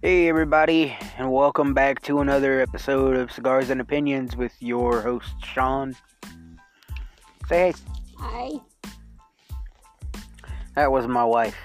Hey, 0.00 0.28
everybody, 0.28 0.96
and 1.16 1.32
welcome 1.32 1.74
back 1.74 2.02
to 2.02 2.20
another 2.20 2.60
episode 2.60 3.16
of 3.16 3.32
Cigars 3.32 3.68
and 3.68 3.80
Opinions 3.80 4.36
with 4.36 4.52
your 4.60 5.00
host, 5.00 5.34
Sean. 5.44 5.96
Say 7.48 7.72
hey. 7.72 7.74
Hi. 8.16 8.50
That 10.76 10.92
was 10.92 11.08
my 11.08 11.24
wife. 11.24 11.56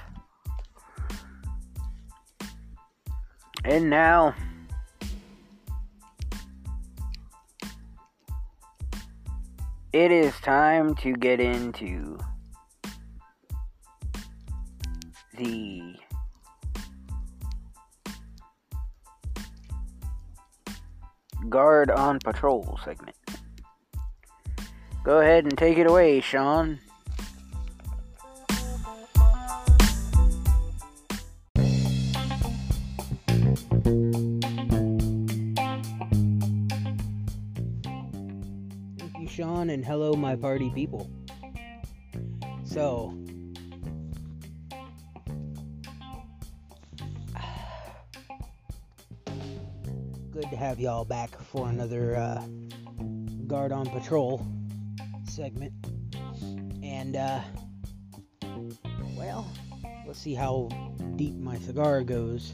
And 3.63 3.91
now, 3.91 4.33
it 9.93 10.11
is 10.11 10.33
time 10.39 10.95
to 10.95 11.13
get 11.13 11.39
into 11.39 12.17
the 15.37 15.72
guard 21.53 21.91
on 21.91 22.17
patrol 22.17 22.79
segment. 22.83 23.15
Go 25.03 25.19
ahead 25.19 25.43
and 25.43 25.55
take 25.55 25.77
it 25.77 25.85
away, 25.85 26.19
Sean. 26.19 26.79
Thank 38.97 39.19
you, 39.19 39.27
Sean, 39.27 39.69
and 39.69 39.85
hello, 39.85 40.13
my 40.13 40.35
party 40.35 40.71
people. 40.71 41.07
So, 42.63 43.15
to 50.53 50.59
have 50.59 50.79
y'all 50.79 51.03
back 51.03 51.31
for 51.45 51.67
another 51.67 52.15
uh, 52.15 52.43
guard 53.47 53.71
on 53.71 53.87
patrol 53.87 54.45
segment. 55.27 55.73
And, 56.83 57.15
uh, 57.15 57.39
well, 59.17 59.51
let's 60.05 60.19
see 60.19 60.35
how 60.35 60.69
deep 61.15 61.33
my 61.33 61.57
cigar 61.57 62.03
goes. 62.03 62.53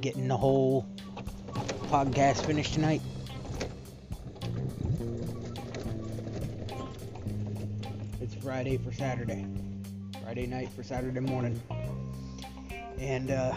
Getting 0.00 0.28
the 0.28 0.36
whole 0.36 0.86
podcast 1.90 2.44
finished 2.46 2.72
tonight. 2.72 3.02
It's 8.20 8.34
Friday 8.36 8.78
for 8.78 8.92
Saturday. 8.92 9.46
Friday 10.22 10.46
night 10.46 10.70
for 10.70 10.82
Saturday 10.82 11.20
morning. 11.20 11.60
And 12.98 13.30
uh 13.30 13.54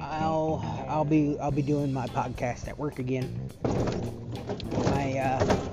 I'll 0.00 0.64
I'll 0.88 1.04
be 1.04 1.36
I'll 1.40 1.50
be 1.50 1.62
doing 1.62 1.92
my 1.92 2.06
podcast 2.08 2.68
at 2.68 2.78
work 2.78 3.00
again. 3.00 3.50
My 3.64 5.18
uh 5.18 5.71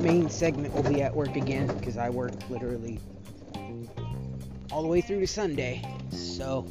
main 0.00 0.28
segment 0.30 0.74
will 0.74 0.82
be 0.82 1.02
at 1.02 1.14
work 1.14 1.36
again 1.36 1.68
because 1.68 1.96
I 1.96 2.10
work 2.10 2.32
literally 2.48 2.98
all 4.70 4.82
the 4.82 4.88
way 4.88 5.00
through 5.00 5.20
to 5.20 5.26
Sunday. 5.26 5.82
So 6.10 6.66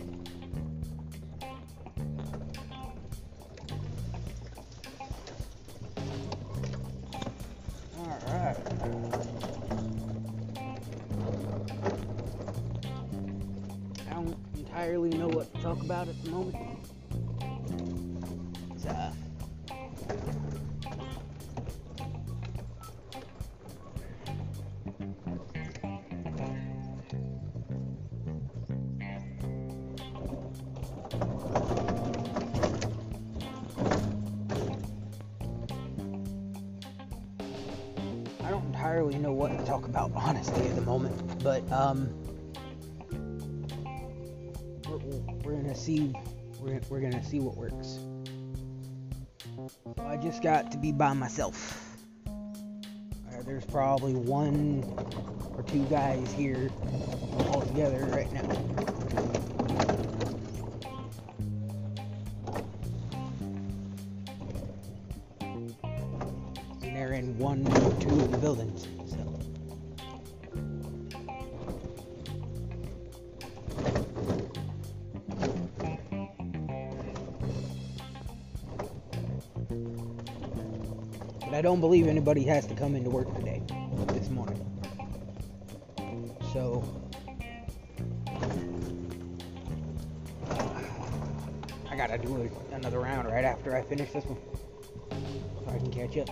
see 47.29 47.40
what 47.40 47.56
works. 47.56 48.00
So 49.95 50.03
I 50.03 50.17
just 50.17 50.41
got 50.41 50.72
to 50.72 50.79
be 50.79 50.91
by 50.91 51.13
myself. 51.13 51.95
Uh, 52.28 53.44
there's 53.45 53.66
probably 53.66 54.13
one 54.16 54.84
or 55.56 55.63
two 55.63 55.84
guys 55.85 56.31
here 56.34 56.72
all 57.53 57.62
together 57.62 58.07
right 58.12 58.31
now. 58.34 58.99
Anybody 82.19 82.44
has 82.44 82.68
to 82.68 82.75
come 82.75 82.97
into 82.97 83.09
work 83.09 83.34
today, 83.34 83.62
this 84.07 84.30
morning. 84.30 84.59
So. 86.52 86.84
I 91.90 91.96
gotta 91.96 92.18
do 92.18 92.52
another 92.74 93.00
round 93.00 93.29
right 93.29 93.46
after 93.46 93.74
I 93.74 93.84
finish 93.84 94.12
this 94.12 94.25
one. 94.25 94.38
So 95.63 95.72
I 95.74 95.78
can 95.78 95.91
catch 95.91 96.18
up. 96.18 96.29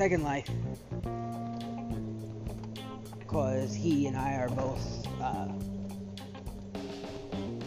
Second 0.00 0.22
Life 0.22 0.48
because 3.18 3.74
he 3.74 4.06
and 4.06 4.16
I 4.16 4.36
are 4.36 4.48
both 4.48 5.06
uh, 5.20 5.44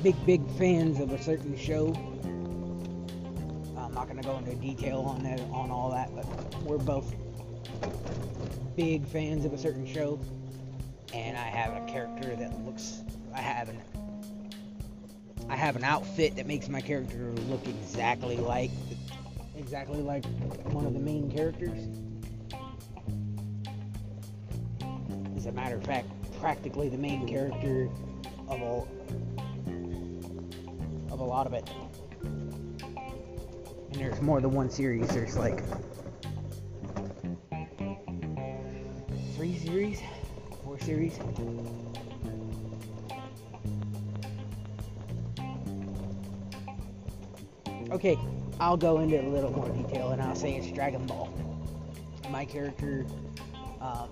big, 0.01 0.15
big 0.25 0.41
fans 0.57 0.99
of 0.99 1.11
a 1.11 1.21
certain 1.21 1.55
show. 1.55 1.93
I'm 3.77 3.93
not 3.93 4.07
gonna 4.07 4.23
go 4.23 4.35
into 4.39 4.55
detail 4.55 5.01
on 5.01 5.21
that, 5.21 5.41
on 5.51 5.69
all 5.69 5.91
that, 5.91 6.09
but 6.15 6.25
we're 6.63 6.79
both 6.79 7.13
big 8.75 9.05
fans 9.05 9.45
of 9.45 9.53
a 9.53 9.57
certain 9.59 9.85
show, 9.85 10.19
and 11.13 11.37
I 11.37 11.45
have 11.45 11.83
a 11.83 11.85
character 11.85 12.35
that 12.35 12.65
looks. 12.65 13.03
I 13.35 13.41
have 13.41 13.69
an. 13.69 13.79
I 15.49 15.55
have 15.55 15.75
an 15.75 15.83
outfit 15.83 16.35
that 16.37 16.47
makes 16.47 16.67
my 16.67 16.81
character 16.81 17.31
look 17.47 17.67
exactly 17.67 18.37
like, 18.37 18.71
exactly 19.55 20.01
like 20.01 20.25
one 20.71 20.87
of 20.87 20.93
the 20.93 20.99
main 20.99 21.29
characters. 21.29 21.77
As 25.43 25.47
a 25.47 25.51
matter 25.51 25.75
of 25.75 25.83
fact, 25.83 26.07
practically 26.39 26.87
the 26.87 26.97
main 26.97 27.27
character 27.27 27.89
of 28.47 28.61
a 28.61 28.85
of 31.11 31.19
a 31.19 31.23
lot 31.23 31.45
of 31.45 31.51
it. 31.51 31.69
And 32.23 33.95
there's 33.95 34.21
more 34.21 34.39
than 34.39 34.51
one 34.51 34.69
series. 34.69 35.09
There's 35.09 35.35
like 35.35 35.61
three 39.35 39.57
series, 39.57 39.99
four 40.63 40.79
series. 40.79 41.19
Okay, 47.91 48.17
I'll 48.61 48.77
go 48.77 49.01
into 49.01 49.19
a 49.19 49.27
little 49.27 49.51
more 49.51 49.67
detail 49.71 50.11
and 50.11 50.21
I'll 50.21 50.37
say 50.37 50.55
it's 50.55 50.71
Dragon 50.71 51.05
Ball. 51.05 51.27
My 52.29 52.45
character, 52.45 53.05
um, 53.81 54.07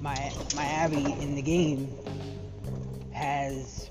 my 0.00 0.32
my 0.56 0.84
avi 0.84 1.12
in 1.20 1.34
the 1.34 1.42
game 1.42 1.92
has 3.12 3.90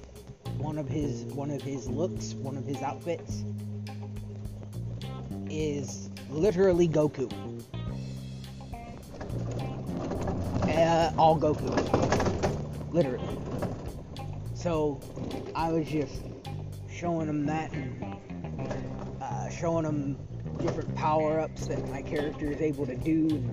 one 0.58 0.78
of 0.78 0.88
his 0.88 1.24
one 1.26 1.52
of 1.52 1.62
his 1.62 1.88
looks, 1.88 2.34
one 2.34 2.58
of 2.58 2.66
his 2.66 2.82
outfits 2.82 3.44
is 5.50 6.10
literally 6.30 6.88
Goku. 6.88 7.32
Uh, 10.64 11.12
all 11.18 11.40
Goku, 11.40 12.92
literally. 12.92 13.28
So 14.54 15.00
I 15.56 15.72
was 15.72 15.88
just 15.88 16.22
showing 16.92 17.28
him 17.28 17.46
that 17.46 17.72
and 17.72 18.04
uh, 19.22 19.50
showing 19.50 19.86
him 19.86 20.18
different 20.60 20.94
power-ups 20.96 21.68
that 21.68 21.88
my 21.90 22.02
character 22.02 22.52
is 22.52 22.62
able 22.62 22.86
to 22.86 22.96
do. 22.96 23.44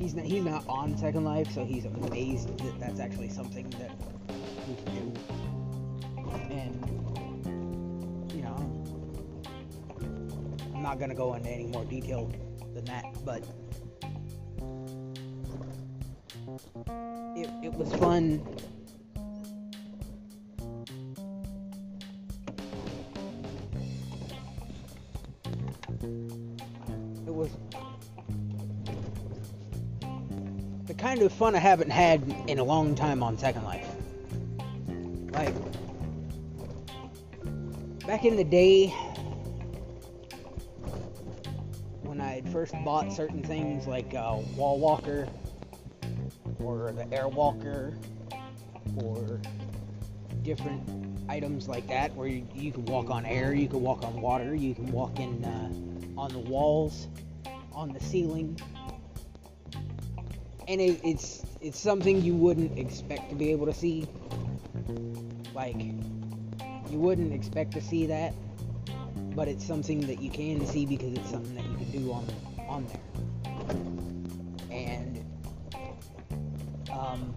He's 0.00 0.14
not 0.14 0.24
he's 0.24 0.44
not 0.44 0.64
on 0.66 0.96
Second 0.96 1.24
Life, 1.24 1.52
so 1.52 1.64
he's 1.64 1.84
amazed 1.84 2.56
that 2.58 2.80
that's 2.80 2.98
actually 3.00 3.28
something 3.28 3.68
that 3.70 3.92
we 4.66 4.74
can 4.74 4.84
do. 4.94 5.12
And 6.50 8.32
you 8.34 8.42
know, 8.42 8.56
I'm 10.74 10.82
not 10.82 10.98
gonna 10.98 11.14
go 11.14 11.34
into 11.34 11.50
any 11.50 11.66
more 11.66 11.84
detail 11.84 12.32
than 12.74 12.84
that, 12.86 13.04
but 13.24 13.44
it, 17.36 17.50
it 17.62 17.72
was 17.74 17.92
fun 17.94 18.42
kind 31.20 31.30
of 31.30 31.36
fun 31.36 31.54
I 31.54 31.58
haven't 31.58 31.90
had 31.90 32.22
in 32.48 32.60
a 32.60 32.64
long 32.64 32.94
time 32.94 33.22
on 33.22 33.36
Second 33.36 33.64
Life. 33.64 33.86
Like, 35.32 35.54
back 38.06 38.24
in 38.24 38.36
the 38.36 38.44
day, 38.44 38.86
when 42.04 42.22
I 42.22 42.36
had 42.36 42.48
first 42.48 42.72
bought 42.86 43.12
certain 43.12 43.42
things 43.42 43.86
like 43.86 44.14
uh, 44.14 44.38
Wall 44.56 44.78
Walker, 44.78 45.28
or 46.58 46.90
the 46.92 47.06
Air 47.12 47.28
Walker, 47.28 47.92
or 48.96 49.42
different 50.42 50.82
items 51.28 51.68
like 51.68 51.86
that, 51.88 52.14
where 52.14 52.28
you, 52.28 52.48
you 52.54 52.72
can 52.72 52.86
walk 52.86 53.10
on 53.10 53.26
air, 53.26 53.52
you 53.52 53.68
can 53.68 53.82
walk 53.82 54.04
on 54.04 54.22
water, 54.22 54.54
you 54.54 54.74
can 54.74 54.90
walk 54.90 55.20
in 55.20 55.44
uh, 55.44 56.18
on 56.18 56.32
the 56.32 56.38
walls, 56.38 57.08
on 57.74 57.92
the 57.92 58.00
ceiling, 58.00 58.58
and 60.70 60.80
it, 60.80 61.00
it's 61.02 61.44
it's 61.60 61.80
something 61.80 62.22
you 62.22 62.36
wouldn't 62.36 62.78
expect 62.78 63.28
to 63.28 63.34
be 63.34 63.50
able 63.50 63.66
to 63.66 63.74
see. 63.74 64.06
Like 65.52 65.74
you 65.76 66.98
wouldn't 66.98 67.32
expect 67.32 67.72
to 67.72 67.80
see 67.80 68.06
that, 68.06 68.32
but 69.34 69.48
it's 69.48 69.66
something 69.66 70.00
that 70.02 70.22
you 70.22 70.30
can 70.30 70.64
see 70.66 70.86
because 70.86 71.12
it's 71.14 71.28
something 71.28 71.56
that 71.56 71.64
you 71.64 71.76
can 71.76 71.90
do 71.90 72.12
on 72.12 72.24
on 72.68 72.86
there. 72.86 73.00
And 74.70 75.24
um, 76.92 77.34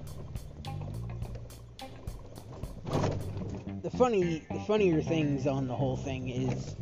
the 3.81 3.89
funny 3.89 4.45
the 4.51 4.59
funnier 4.59 5.01
things 5.01 5.47
on 5.47 5.68
the 5.68 5.75
whole 5.75 5.97
thing 5.97 6.30
is 6.30 6.75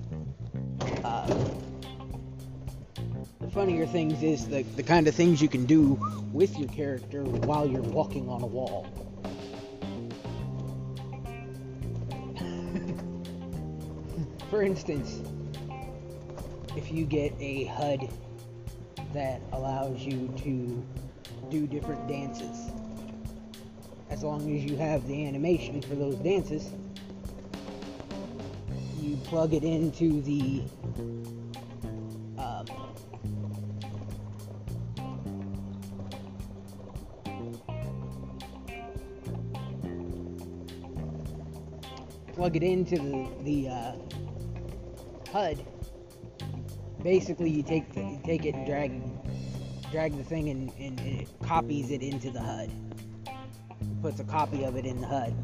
funnier 3.53 3.85
things 3.85 4.23
is 4.23 4.47
the, 4.47 4.63
the 4.75 4.83
kind 4.83 5.07
of 5.07 5.15
things 5.15 5.41
you 5.41 5.49
can 5.49 5.65
do 5.65 5.99
with 6.31 6.57
your 6.57 6.69
character 6.69 7.23
while 7.23 7.67
you're 7.67 7.81
walking 7.81 8.29
on 8.29 8.41
a 8.41 8.47
wall. 8.47 8.87
For 14.49 14.63
instance, 14.63 15.19
if 16.77 16.91
you 16.91 17.05
get 17.05 17.33
a 17.39 17.65
HUD 17.65 18.09
that 19.13 19.41
allows 19.51 19.99
you 19.99 20.33
to 20.37 20.83
do 21.49 21.67
different 21.67 22.07
dances, 22.07 22.71
as 24.09 24.23
long 24.23 24.55
as 24.55 24.63
you 24.63 24.77
have 24.77 25.05
the 25.07 25.27
animation 25.27 25.81
for 25.81 25.95
those 25.95 26.15
dances, 26.15 26.71
you 28.99 29.17
plug 29.17 29.53
it 29.53 29.63
into 29.63 30.21
the 30.21 30.63
plug 42.41 42.55
it 42.55 42.63
into 42.63 42.95
the, 42.95 43.29
the 43.43 43.69
uh, 43.69 43.91
HUD. 45.31 45.63
Basically, 47.03 47.51
you 47.51 47.61
take 47.61 47.93
the, 47.93 48.01
you 48.01 48.19
take 48.25 48.45
it 48.45 48.55
and 48.55 48.65
drag 48.65 48.99
drag 49.91 50.17
the 50.17 50.23
thing 50.23 50.49
and, 50.49 50.73
and, 50.79 50.99
it 51.01 51.27
copies 51.43 51.91
it 51.91 52.01
into 52.01 52.31
the 52.31 52.41
HUD. 52.41 52.71
It 53.27 54.01
puts 54.01 54.19
a 54.21 54.23
copy 54.23 54.63
of 54.63 54.75
it 54.75 54.87
in 54.87 54.99
the 54.99 55.05
HUD, 55.05 55.35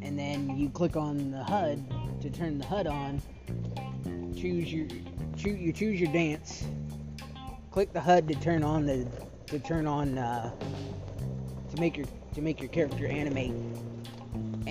and 0.00 0.16
then 0.16 0.56
you 0.56 0.68
click 0.68 0.94
on 0.94 1.32
the 1.32 1.42
HUD 1.42 1.82
to 2.20 2.30
turn 2.30 2.58
the 2.58 2.66
HUD 2.66 2.86
on. 2.86 3.20
Choose 4.36 4.72
your 4.72 4.86
choose 5.36 5.58
you 5.58 5.72
choose 5.72 5.98
your 5.98 6.12
dance. 6.12 6.68
Click 7.72 7.92
the 7.92 8.00
HUD 8.00 8.28
to 8.28 8.36
turn 8.36 8.62
on 8.62 8.86
the 8.86 9.08
to 9.46 9.58
turn 9.58 9.88
on 9.88 10.18
uh, 10.18 10.52
to 11.74 11.80
make 11.80 11.96
your 11.96 12.06
to 12.34 12.42
make 12.42 12.60
your 12.60 12.68
character 12.68 13.08
animate. 13.08 13.50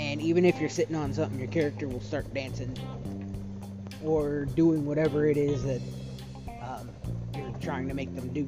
And 0.06 0.22
even 0.22 0.46
if 0.46 0.60
you're 0.60 0.70
sitting 0.70 0.96
on 0.96 1.14
something, 1.14 1.40
your 1.40 1.48
character 1.48 1.88
will 1.88 2.00
start 2.00 2.32
dancing 2.32 2.78
or 4.04 4.46
doing 4.46 4.86
whatever 4.86 5.26
it 5.26 5.36
is 5.36 5.64
that 5.64 5.82
um, 6.62 6.92
you're 7.36 7.52
trying 7.60 7.88
to 7.88 7.96
make 7.96 8.16
them 8.16 8.32
do. 8.32 8.46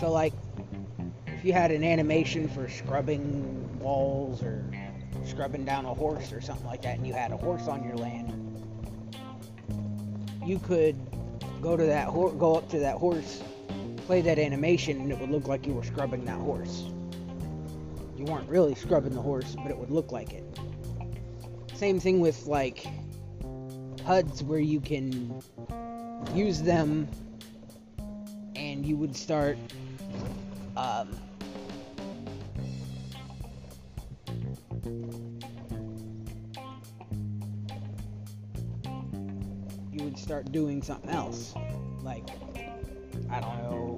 So, 0.00 0.10
like, 0.10 0.32
if 1.26 1.44
you 1.44 1.52
had 1.52 1.70
an 1.70 1.84
animation 1.84 2.48
for 2.48 2.66
scrubbing 2.66 3.78
walls 3.78 4.42
or 4.42 4.64
scrubbing 5.26 5.66
down 5.66 5.84
a 5.84 5.92
horse 5.92 6.32
or 6.32 6.40
something 6.40 6.66
like 6.66 6.80
that, 6.82 6.96
and 6.96 7.06
you 7.06 7.12
had 7.12 7.30
a 7.30 7.36
horse 7.36 7.68
on 7.68 7.84
your 7.84 7.96
land, 7.96 8.32
you 10.46 10.58
could 10.60 10.96
go 11.60 11.76
to 11.76 11.84
that 11.84 12.08
ho- 12.08 12.32
go 12.32 12.56
up 12.56 12.70
to 12.70 12.78
that 12.78 12.96
horse, 12.96 13.42
play 14.06 14.20
that 14.22 14.38
animation, 14.38 15.00
and 15.00 15.10
it 15.10 15.18
would 15.18 15.30
look 15.30 15.48
like 15.48 15.66
you 15.66 15.72
were 15.72 15.84
scrubbing 15.84 16.24
that 16.26 16.38
horse. 16.38 16.84
You 18.16 18.24
weren't 18.26 18.48
really 18.48 18.74
scrubbing 18.74 19.14
the 19.14 19.20
horse, 19.20 19.56
but 19.56 19.70
it 19.70 19.76
would 19.76 19.90
look 19.90 20.12
like 20.12 20.32
it. 20.32 20.44
Same 21.74 21.98
thing 21.98 22.20
with 22.20 22.46
like 22.46 22.86
HUDs 24.04 24.42
where 24.42 24.60
you 24.60 24.80
can 24.80 25.42
use 26.34 26.62
them 26.62 27.08
and 28.56 28.86
you 28.86 28.96
would 28.96 29.16
start 29.16 29.58
um, 30.76 31.16
you 39.92 40.04
would 40.04 40.18
start 40.18 40.50
doing 40.52 40.82
something 40.82 41.10
else 41.10 41.54
like 42.02 42.28
i 43.30 43.40
don't 43.40 43.58
know 43.62 43.93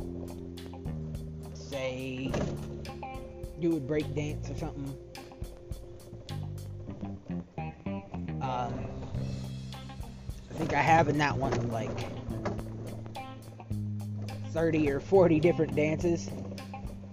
say 1.96 2.30
you 3.58 3.70
would 3.70 3.86
break 3.86 4.14
dance 4.14 4.50
or 4.50 4.56
something 4.56 4.96
um, 8.42 8.74
i 10.50 10.54
think 10.54 10.74
i 10.74 10.80
have 10.80 11.08
in 11.08 11.16
that 11.18 11.36
one 11.36 11.70
like 11.70 11.90
30 14.52 14.90
or 14.90 15.00
40 15.00 15.40
different 15.40 15.74
dances 15.74 16.30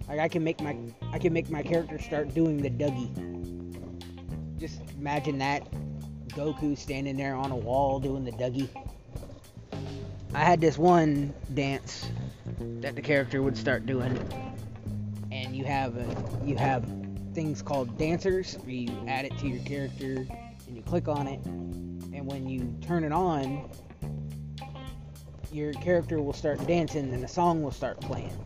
like 0.08 0.20
I 0.20 0.28
can 0.28 0.44
make 0.44 0.62
my 0.62 0.78
I 1.12 1.18
can 1.18 1.34
make 1.34 1.50
my 1.50 1.64
character 1.64 1.98
start 1.98 2.36
doing 2.36 2.58
the 2.58 2.70
Dougie. 2.70 3.10
Just 4.60 4.80
imagine 4.96 5.40
that 5.40 5.68
Goku 6.28 6.78
standing 6.78 7.18
there 7.18 7.36
on 7.36 7.52
a 7.52 7.56
wall 7.56 8.00
doing 8.00 8.24
the 8.24 8.32
Dougie. 8.32 8.70
I 10.36 10.44
had 10.44 10.62
this 10.62 10.78
one 10.78 11.34
dance 11.54 12.06
that 12.82 12.96
the 12.96 13.02
character 13.02 13.42
would 13.42 13.58
start 13.58 13.86
doing, 13.86 14.18
you 15.64 15.70
have 15.70 15.96
a, 15.96 16.46
you 16.46 16.58
have 16.58 16.84
things 17.34 17.62
called 17.62 17.98
dancers. 17.98 18.56
Where 18.64 18.76
you 18.76 18.92
add 19.08 19.24
it 19.24 19.38
to 19.38 19.48
your 19.48 19.64
character, 19.64 20.28
and 20.68 20.76
you 20.76 20.82
click 20.82 21.08
on 21.08 21.26
it, 21.26 21.44
and 21.46 22.26
when 22.26 22.50
you 22.50 22.76
turn 22.82 23.06
it 23.06 23.14
on, 23.14 23.70
your 25.54 25.72
character 25.74 26.22
will 26.22 26.34
start 26.34 26.66
dancing, 26.68 27.14
and 27.14 27.24
the 27.24 27.30
song 27.30 27.64
will 27.64 27.72
start 27.72 28.02
playing. 28.02 28.38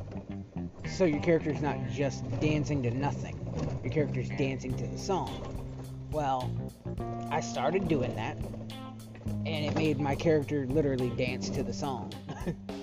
So 0.85 1.05
your 1.05 1.19
character's 1.21 1.59
not 1.59 1.77
just 1.89 2.23
dancing 2.39 2.83
to 2.83 2.91
nothing. 2.91 3.35
Your 3.83 3.91
character's 3.91 4.29
dancing 4.29 4.77
to 4.77 4.85
the 4.85 4.97
song. 4.99 5.65
Well, 6.11 6.51
I 7.31 7.41
started 7.41 7.87
doing 7.87 8.15
that, 8.15 8.37
and 9.25 9.65
it 9.65 9.75
made 9.75 9.99
my 9.99 10.13
character 10.13 10.67
literally 10.67 11.09
dance 11.09 11.49
to 11.49 11.63
the 11.63 11.73
song. 11.73 12.13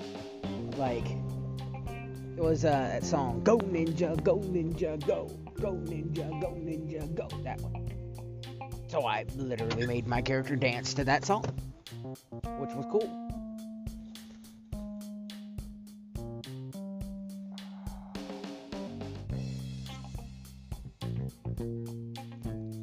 like, 0.76 1.06
it 2.36 2.42
was 2.42 2.64
uh, 2.64 2.70
that 2.70 3.04
song, 3.04 3.42
Go 3.44 3.58
Ninja, 3.58 4.22
Go 4.24 4.38
Ninja, 4.38 5.04
Go, 5.06 5.26
Go 5.60 5.72
Ninja, 5.72 6.40
Go 6.40 6.50
Ninja, 6.50 7.14
Go, 7.14 7.28
that 7.44 7.60
one. 7.60 7.88
So 8.88 9.06
I 9.06 9.24
literally 9.36 9.86
made 9.86 10.06
my 10.06 10.20
character 10.20 10.56
dance 10.56 10.94
to 10.94 11.04
that 11.04 11.24
song, 11.24 11.44
which 12.58 12.70
was 12.74 12.86
cool. 12.90 13.20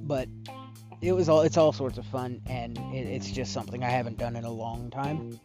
But 0.03 0.27
it 1.01 1.13
was 1.13 1.29
all 1.29 1.41
it's 1.41 1.57
all 1.57 1.71
sorts 1.71 1.97
of 1.97 2.05
fun 2.05 2.41
and 2.47 2.77
it, 2.93 3.07
it's 3.07 3.31
just 3.31 3.53
something 3.53 3.83
I 3.83 3.89
haven't 3.89 4.17
done 4.17 4.35
in 4.35 4.43
a 4.43 4.51
long 4.51 4.89
time. 4.89 5.39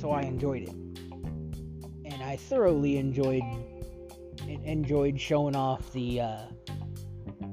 So 0.00 0.10
I 0.10 0.22
enjoyed 0.22 0.68
it. 0.68 0.89
I 2.30 2.36
thoroughly 2.36 2.96
enjoyed 2.96 3.42
enjoyed 4.46 5.20
showing 5.20 5.56
off 5.56 5.92
the 5.92 6.20
uh, 6.20 6.38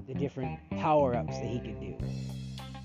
the 0.05 0.13
different 0.13 0.59
power-ups 0.77 1.39
that 1.39 1.47
he 1.47 1.59
could 1.59 1.79
do. 1.79 1.97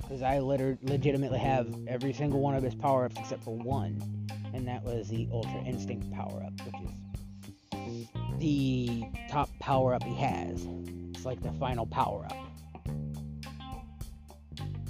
Cuz 0.08 0.22
I 0.22 0.38
liter- 0.38 0.78
legitimately 0.80 1.38
have 1.40 1.68
every 1.86 2.14
single 2.14 2.40
one 2.40 2.54
of 2.54 2.62
his 2.62 2.74
power-ups 2.74 3.16
except 3.18 3.44
for 3.44 3.54
one, 3.54 4.26
and 4.54 4.66
that 4.66 4.82
was 4.82 5.10
the 5.10 5.28
Ultra 5.30 5.62
Instinct 5.64 6.10
power-up, 6.12 6.54
which 6.64 7.86
is 7.86 8.08
the 8.38 9.04
top 9.28 9.50
power-up 9.58 10.02
he 10.02 10.14
has. 10.14 10.66
It's 11.10 11.26
like 11.26 11.42
the 11.42 11.52
final 11.52 11.84
power-up 11.84 12.32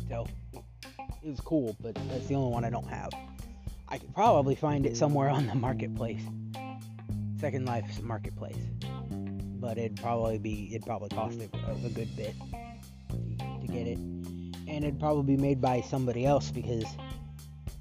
so 0.09 0.25
it 1.25 1.31
was 1.31 1.41
cool, 1.41 1.77
but 1.81 1.97
that's 2.09 2.29
the 2.29 2.37
only 2.37 2.53
one 2.53 2.65
I 2.65 2.71
don't 2.71 2.87
have. 2.87 3.11
I 3.89 3.99
could 3.99 4.15
probably 4.15 4.55
find 4.55 4.87
it 4.87 4.97
somewhere 4.97 5.29
on 5.29 5.49
the 5.49 5.55
marketplace. 5.57 6.23
Second 7.43 7.67
Life's 7.67 8.01
marketplace. 8.01 8.69
But 9.11 9.77
it'd 9.77 9.97
probably 9.97 10.39
be 10.39 10.69
it'd 10.71 10.87
probably 10.87 11.09
cost 11.09 11.41
a, 11.41 11.45
a 11.45 11.89
good 11.89 12.17
bit 12.17 12.37
to, 13.11 13.67
get 13.67 13.89
it. 13.89 13.99
And 13.99 14.85
it'd 14.85 15.01
probably 15.01 15.35
be 15.35 15.43
made 15.43 15.61
by 15.61 15.81
somebody 15.81 16.25
else 16.25 16.53
because 16.53 16.85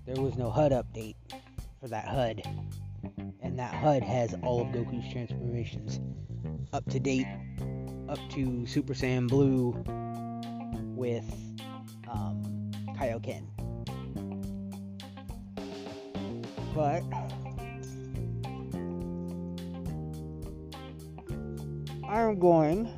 there 0.07 0.19
was 0.19 0.35
no 0.35 0.49
HUD 0.49 0.71
update 0.71 1.13
for 1.79 1.87
that 1.89 2.07
HUD. 2.07 2.41
And 3.43 3.59
that 3.59 3.71
HUD 3.71 4.01
has 4.01 4.33
all 4.41 4.61
of 4.61 4.69
Goku's 4.69 5.13
transformations 5.13 5.99
up 6.73 6.83
to 6.89 6.99
date, 6.99 7.27
up 8.09 8.17
to 8.31 8.65
Super 8.65 8.95
Saiyan 8.95 9.27
Blue 9.27 9.73
with 10.95 11.31
um, 12.11 12.71
Kaioken. 12.97 13.45
But 16.73 17.03
I'm 22.11 22.39
going. 22.39 22.89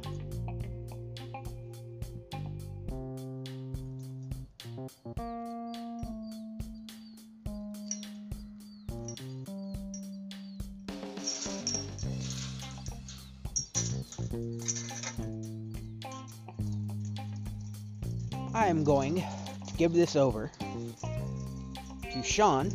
I 18.56 18.66
am 18.66 18.84
going 18.84 19.18
to 19.18 19.24
give 19.78 19.94
this 19.94 20.16
over 20.16 20.52
to 20.60 22.24
Sean 22.24 22.72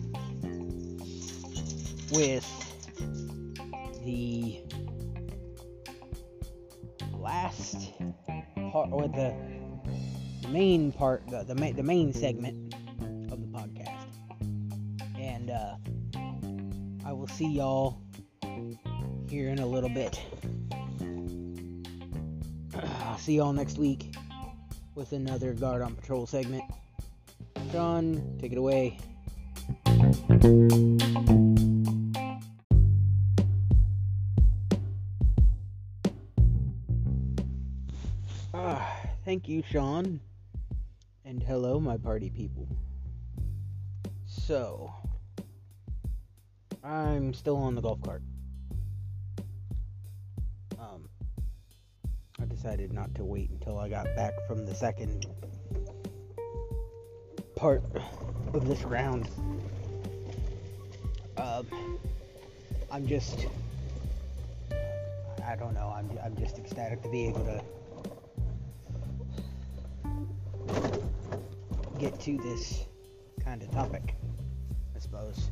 with 2.13 2.68
the 9.13 9.35
main 10.49 10.93
part, 10.93 11.27
the, 11.29 11.43
the, 11.45 11.55
the 11.73 11.83
main 11.83 12.13
segment 12.13 12.75
of 13.31 13.41
the 13.41 13.47
podcast. 13.49 14.07
And 15.19 15.51
uh, 15.51 15.77
I 17.05 17.13
will 17.13 17.29
see 17.29 17.49
y'all 17.49 18.01
here 19.29 19.49
in 19.49 19.59
a 19.59 19.67
little 19.67 19.91
bit. 19.91 20.21
I'll 23.05 23.19
see 23.19 23.37
y'all 23.37 23.53
next 23.53 23.79
week 23.79 24.15
with 24.95 25.13
another 25.13 25.53
Guard 25.53 25.83
on 25.83 25.95
Patrol 25.95 26.27
segment. 26.27 26.65
Sean, 27.73 28.39
take 28.41 28.53
it 28.53 28.59
away. 28.59 28.99
Thank 39.29 39.47
you, 39.47 39.63
Sean. 39.71 40.19
And 41.27 41.43
hello, 41.43 41.79
my 41.79 41.99
party 41.99 42.31
people. 42.31 42.67
So, 44.25 44.91
I'm 46.83 47.35
still 47.35 47.57
on 47.59 47.75
the 47.75 47.83
golf 47.83 48.01
cart. 48.01 48.23
Um, 50.79 51.11
I 52.41 52.47
decided 52.47 52.95
not 52.95 53.15
to 53.17 53.25
wait 53.27 53.51
until 53.51 53.79
I 53.79 53.91
got 53.91 54.07
back 54.17 54.33
from 54.47 54.65
the 54.65 54.75
second 54.75 55.27
part 57.55 57.83
of 58.55 58.67
this 58.67 58.83
round. 58.85 59.29
Um, 61.37 61.99
I'm 62.91 63.07
just, 63.07 63.47
I 65.47 65.55
don't 65.55 65.75
know, 65.75 65.93
I'm, 65.95 66.19
I'm 66.25 66.35
just 66.39 66.57
ecstatic 66.57 67.03
to 67.03 67.11
be 67.11 67.27
able 67.27 67.45
to 67.45 67.63
get 71.99 72.21
to 72.21 72.39
this 72.39 72.85
kind 73.45 73.61
of 73.61 73.71
topic, 73.73 74.15
I 74.95 74.99
suppose. 75.01 75.51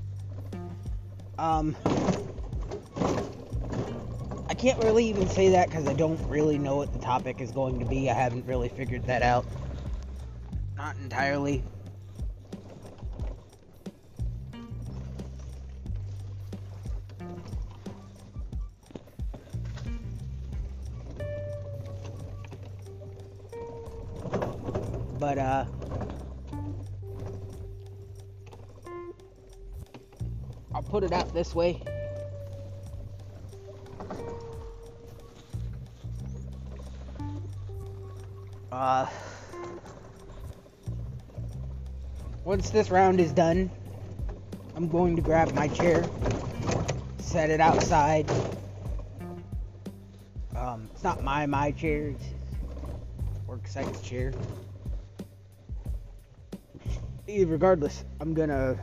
Um, 1.38 1.76
I 4.48 4.54
can't 4.54 4.82
really 4.82 5.08
even 5.08 5.28
say 5.28 5.50
that 5.50 5.68
because 5.68 5.88
I 5.88 5.92
don't 5.92 6.20
really 6.28 6.56
know 6.56 6.76
what 6.76 6.92
the 6.92 7.00
topic 7.00 7.40
is 7.40 7.50
going 7.50 7.80
to 7.80 7.84
be. 7.84 8.08
I 8.08 8.14
haven't 8.14 8.46
really 8.46 8.68
figured 8.68 9.04
that 9.06 9.22
out. 9.22 9.44
Not 10.76 10.96
entirely. 10.96 11.64
But, 25.18 25.38
uh, 25.38 25.64
put 30.96 31.04
it 31.04 31.12
out 31.12 31.30
this 31.34 31.54
way. 31.54 31.78
Uh, 38.72 39.06
once 42.44 42.70
this 42.70 42.90
round 42.90 43.20
is 43.20 43.30
done, 43.30 43.70
I'm 44.74 44.88
going 44.88 45.16
to 45.16 45.20
grab 45.20 45.52
my 45.52 45.68
chair, 45.68 46.02
set 47.18 47.50
it 47.50 47.60
outside. 47.60 48.30
Um, 50.56 50.88
it's 50.94 51.04
not 51.04 51.22
my 51.22 51.44
my 51.44 51.72
chair, 51.72 52.08
it's 52.08 52.24
work 53.46 53.66
site's 53.66 54.00
chair. 54.00 54.32
Regardless, 57.28 58.02
I'm 58.18 58.32
gonna. 58.32 58.78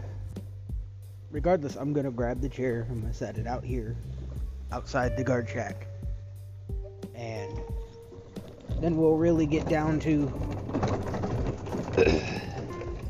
Regardless, 1.34 1.75
I'm 1.75 1.94
gonna 1.94 2.12
grab 2.12 2.42
the 2.42 2.48
chair. 2.48 2.86
I'm 2.92 3.02
gonna 3.02 3.12
set 3.12 3.40
it 3.40 3.48
out 3.48 3.63
here, 3.63 3.96
outside 4.72 5.18
the 5.18 5.24
guard 5.24 5.50
shack, 5.50 5.88
and 7.16 7.60
then 8.80 8.96
we'll 8.96 9.18
really 9.18 9.48
get 9.48 9.68
down 9.68 10.00
to 10.02 10.32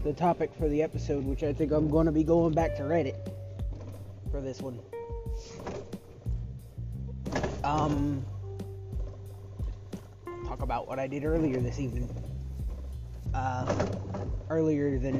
the 0.05 0.13
topic 0.15 0.51
for 0.57 0.69
the 0.69 0.81
episode, 0.81 1.25
which 1.25 1.43
I 1.43 1.51
think 1.51 1.73
I'm 1.73 1.91
to 2.05 2.13
be 2.13 2.23
going 2.23 2.53
back 2.53 2.77
to 2.77 2.83
Reddit 2.83 3.17
for 4.31 4.39
this 4.39 4.61
one. 4.61 4.79
Um, 7.65 8.25
talk 10.47 10.61
about 10.61 10.87
what 10.87 10.97
I 10.97 11.07
did 11.07 11.25
earlier 11.25 11.59
this 11.59 11.77
evening. 11.77 12.07
Uh, 13.33 13.85
earlier 14.49 14.97
than 14.97 15.19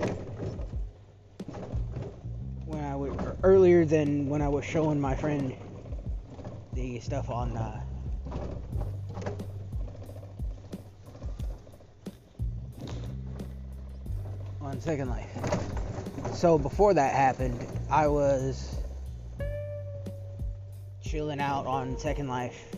earlier 3.43 3.83
than 3.83 4.29
when 4.29 4.41
I 4.41 4.47
was 4.47 4.63
showing 4.63 4.99
my 4.99 5.15
friend 5.15 5.53
the 6.71 6.99
stuff 7.01 7.29
on 7.29 7.55
uh, 7.57 7.81
on 14.61 14.79
Second 14.79 15.09
Life. 15.09 15.29
So 16.33 16.57
before 16.57 16.93
that 16.93 17.13
happened, 17.13 17.67
I 17.91 18.07
was 18.07 18.75
chilling 21.03 21.41
out 21.41 21.67
on 21.67 21.99
Second 21.99 22.29
Life 22.29 22.75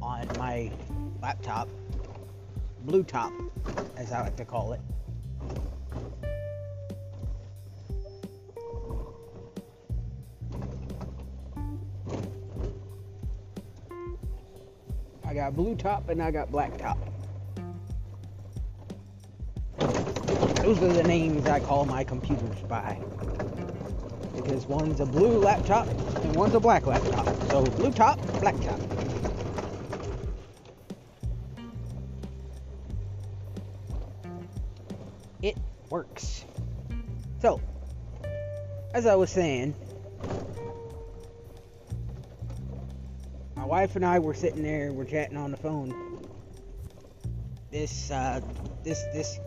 on 0.00 0.26
my 0.38 0.72
laptop, 1.20 1.68
Blue 2.84 3.04
Top, 3.04 3.32
as 3.98 4.10
I 4.10 4.22
like 4.22 4.36
to 4.36 4.44
call 4.46 4.72
it. 4.72 4.80
Got 15.50 15.56
blue 15.56 15.74
top 15.74 16.08
and 16.08 16.22
I 16.22 16.30
got 16.30 16.50
black 16.52 16.76
top. 16.78 16.98
Those 20.56 20.80
are 20.82 20.92
the 20.92 21.02
names 21.02 21.46
I 21.46 21.58
call 21.58 21.84
my 21.86 22.04
computers 22.04 22.58
by. 22.68 23.00
Because 24.36 24.66
one's 24.66 25.00
a 25.00 25.06
blue 25.06 25.38
laptop 25.38 25.88
and 25.88 26.36
one's 26.36 26.54
a 26.54 26.60
black 26.60 26.86
laptop. 26.86 27.26
So 27.50 27.64
blue 27.64 27.90
top, 27.90 28.20
black 28.40 28.54
top. 28.60 28.80
It 35.42 35.56
works. 35.88 36.44
So, 37.40 37.60
as 38.94 39.06
I 39.06 39.16
was 39.16 39.30
saying, 39.30 39.74
wife 43.70 43.94
and 43.94 44.04
I 44.04 44.18
were 44.18 44.34
sitting 44.34 44.64
there, 44.64 44.92
we're 44.92 45.04
chatting 45.04 45.36
on 45.36 45.52
the 45.52 45.56
phone. 45.56 45.94
This, 47.70 48.10
uh, 48.10 48.40
this, 48.82 49.00
this 49.14 49.38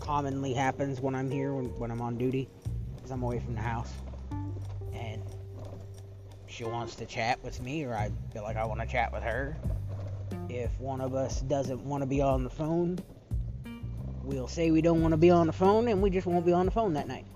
commonly 0.00 0.52
happens 0.52 1.00
when 1.00 1.14
I'm 1.14 1.30
here, 1.30 1.54
when, 1.54 1.66
when 1.78 1.92
I'm 1.92 2.00
on 2.00 2.18
duty, 2.18 2.48
because 2.96 3.12
I'm 3.12 3.22
away 3.22 3.38
from 3.38 3.54
the 3.54 3.60
house. 3.60 3.92
And 4.92 5.22
she 6.48 6.64
wants 6.64 6.96
to 6.96 7.06
chat 7.06 7.38
with 7.44 7.62
me, 7.62 7.84
or 7.84 7.94
I 7.94 8.10
feel 8.32 8.42
like 8.42 8.56
I 8.56 8.64
want 8.64 8.80
to 8.80 8.86
chat 8.86 9.12
with 9.12 9.22
her. 9.22 9.56
If 10.48 10.76
one 10.80 11.00
of 11.00 11.14
us 11.14 11.40
doesn't 11.42 11.84
want 11.84 12.02
to 12.02 12.06
be 12.08 12.20
on 12.20 12.42
the 12.42 12.50
phone, 12.50 12.98
we'll 14.24 14.48
say 14.48 14.72
we 14.72 14.82
don't 14.82 15.02
want 15.02 15.12
to 15.12 15.18
be 15.18 15.30
on 15.30 15.46
the 15.46 15.52
phone, 15.52 15.86
and 15.86 16.02
we 16.02 16.10
just 16.10 16.26
won't 16.26 16.44
be 16.44 16.52
on 16.52 16.64
the 16.66 16.72
phone 16.72 16.94
that 16.94 17.06
night. 17.06 17.26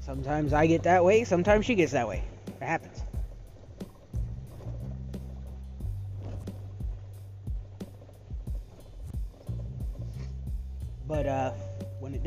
Sometimes 0.00 0.52
I 0.52 0.66
get 0.66 0.82
that 0.82 1.04
way, 1.04 1.22
sometimes 1.22 1.64
she 1.64 1.76
gets 1.76 1.92
that 1.92 2.08
way. 2.08 2.24
It 2.60 2.64
happens. 2.64 2.93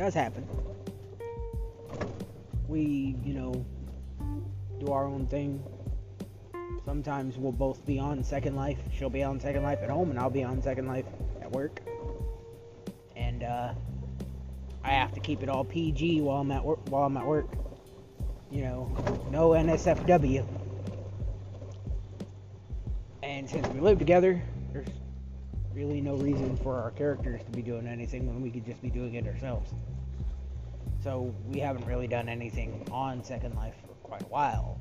Does 0.08 0.14
happen, 0.14 0.48
we, 2.70 3.18
you 3.26 3.34
know, 3.34 3.66
do 4.80 4.94
our 4.94 5.06
own 5.06 5.28
thing. 5.28 5.62
Sometimes 6.86 7.38
we'll 7.38 7.52
both 7.52 7.86
be 7.86 8.00
on 8.00 8.24
Second 8.24 8.56
Life. 8.56 8.80
She'll 8.98 9.10
be 9.10 9.24
on 9.24 9.38
Second 9.42 9.64
Life 9.64 9.80
at 9.82 9.90
home, 9.90 10.10
and 10.10 10.18
I'll 10.18 10.30
be 10.30 10.46
on 10.46 10.62
Second 10.62 10.88
Life 10.88 11.04
at 11.42 11.52
work. 11.52 11.82
And 13.18 13.44
uh, 13.44 13.74
I 14.82 14.92
have 14.92 15.14
to 15.14 15.20
keep 15.20 15.44
it 15.44 15.50
all 15.50 15.66
PG 15.66 16.22
while 16.22 16.40
I'm 16.40 16.52
at 16.52 16.64
work. 16.64 16.80
While 16.90 17.04
I'm 17.04 17.18
at 17.18 17.26
work, 17.26 17.50
you 18.50 18.62
know, 18.62 18.90
no 19.30 19.50
NSFW. 19.50 20.48
And 23.24 23.50
since 23.50 23.68
we 23.68 23.82
live 23.82 24.00
together, 24.00 24.42
there's 24.72 24.88
really 25.78 26.02
no 26.02 26.16
reason 26.16 26.58
for 26.58 26.76
our 26.80 26.90
characters 26.90 27.44
to 27.44 27.52
be 27.52 27.62
doing 27.62 27.86
anything 27.86 28.26
when 28.26 28.42
we 28.42 28.50
could 28.50 28.66
just 28.66 28.82
be 28.82 28.90
doing 28.90 29.14
it 29.14 29.28
ourselves. 29.28 29.72
So 31.04 31.34
we 31.48 31.60
haven't 31.60 31.86
really 31.86 32.08
done 32.08 32.28
anything 32.28 32.88
on 32.92 33.24
Second 33.24 33.56
Life 33.56 33.76
for 33.82 33.94
quite 34.08 34.24
a 34.24 34.26
while 34.26 34.80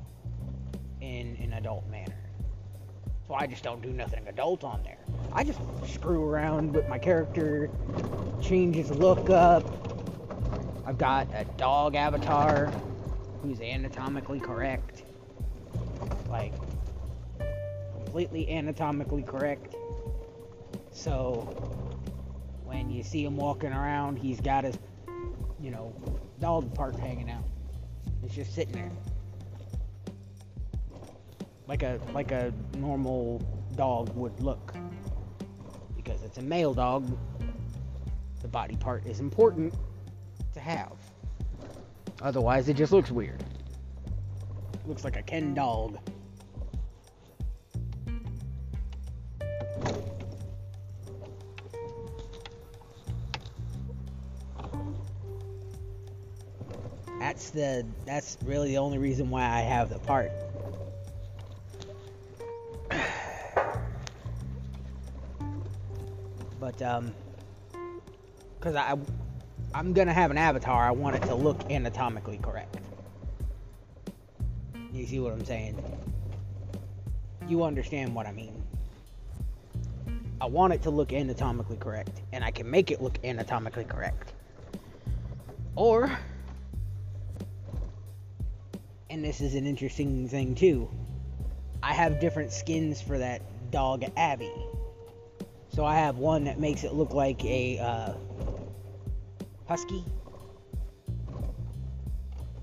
in 1.01 1.37
an 1.41 1.53
adult 1.53 1.87
manner. 1.89 2.15
So 3.27 3.33
I 3.33 3.45
just 3.45 3.63
don't 3.63 3.81
do 3.81 3.89
nothing 3.89 4.25
adult 4.27 4.63
on 4.63 4.81
there. 4.83 4.99
I 5.33 5.43
just 5.43 5.59
screw 5.85 6.23
around 6.23 6.73
with 6.73 6.87
my 6.87 6.97
character, 6.97 7.69
change 8.41 8.75
his 8.75 8.89
look 8.89 9.29
up. 9.29 9.65
I've 10.85 10.97
got 10.97 11.27
a 11.33 11.43
dog 11.57 11.95
avatar 11.95 12.71
who's 13.41 13.59
anatomically 13.59 14.39
correct. 14.39 15.03
Like, 16.29 16.53
completely 18.05 18.49
anatomically 18.49 19.23
correct. 19.23 19.75
So, 20.91 21.41
when 22.63 22.89
you 22.89 23.03
see 23.03 23.25
him 23.25 23.35
walking 23.35 23.73
around, 23.73 24.17
he's 24.17 24.39
got 24.39 24.63
his, 24.63 24.77
you 25.61 25.71
know, 25.71 25.93
dog 26.39 26.73
part 26.73 26.95
hanging 26.95 27.29
out. 27.29 27.43
It's 28.23 28.35
just 28.35 28.53
sitting 28.53 28.73
there. 28.73 28.91
Like 31.67 31.83
a 31.83 31.99
like 32.13 32.31
a 32.31 32.53
normal 32.77 33.41
dog 33.75 34.15
would 34.15 34.39
look. 34.41 34.73
Because 35.95 36.23
it's 36.23 36.37
a 36.37 36.41
male 36.41 36.73
dog, 36.73 37.17
the 38.41 38.47
body 38.47 38.75
part 38.75 39.05
is 39.05 39.19
important 39.19 39.73
to 40.53 40.59
have. 40.59 40.93
Otherwise, 42.21 42.69
it 42.69 42.75
just 42.75 42.91
looks 42.91 43.11
weird. 43.11 43.43
Looks 44.85 45.03
like 45.03 45.17
a 45.17 45.21
Ken 45.21 45.53
dog. 45.53 45.99
That's 57.27 57.49
the 57.49 57.85
that's 58.05 58.37
really 58.45 58.69
the 58.69 58.77
only 58.77 58.99
reason 58.99 59.29
why 59.29 59.43
I 59.43 59.59
have 59.59 59.89
the 59.89 59.99
part. 59.99 60.31
But 66.57 66.81
um 66.81 67.13
cuz 68.61 68.75
I 68.75 68.97
I'm 69.75 69.93
to 69.93 70.13
have 70.13 70.31
an 70.31 70.37
avatar, 70.37 70.87
I 70.87 70.91
want 70.91 71.17
it 71.17 71.23
to 71.23 71.35
look 71.35 71.69
anatomically 71.69 72.37
correct. 72.37 72.77
You 74.93 75.05
see 75.05 75.19
what 75.19 75.33
I'm 75.33 75.43
saying? 75.43 75.75
You 77.49 77.63
understand 77.63 78.15
what 78.15 78.25
I 78.25 78.31
mean. 78.31 78.63
I 80.39 80.45
want 80.45 80.71
it 80.71 80.81
to 80.83 80.91
look 80.91 81.11
anatomically 81.11 81.75
correct, 81.75 82.21
and 82.31 82.41
I 82.41 82.51
can 82.51 82.71
make 82.71 82.89
it 82.89 83.01
look 83.01 83.19
anatomically 83.25 83.83
correct. 83.83 84.31
Or, 85.75 86.17
and 89.17 89.25
this 89.25 89.41
is 89.41 89.55
an 89.55 89.65
interesting 89.65 90.29
thing 90.29 90.53
too, 90.53 90.87
I 91.81 91.91
have 91.91 92.19
different 92.19 92.51
skins 92.51 93.01
for 93.01 93.17
that 93.17 93.41
dog 93.71 94.05
avi. 94.15 94.51
So 95.69 95.83
I 95.83 95.95
have 95.95 96.19
one 96.19 96.43
that 96.43 96.59
makes 96.59 96.83
it 96.83 96.93
look 96.93 97.15
like 97.15 97.43
a 97.43 97.79
uh, 97.79 98.13
husky 99.67 100.03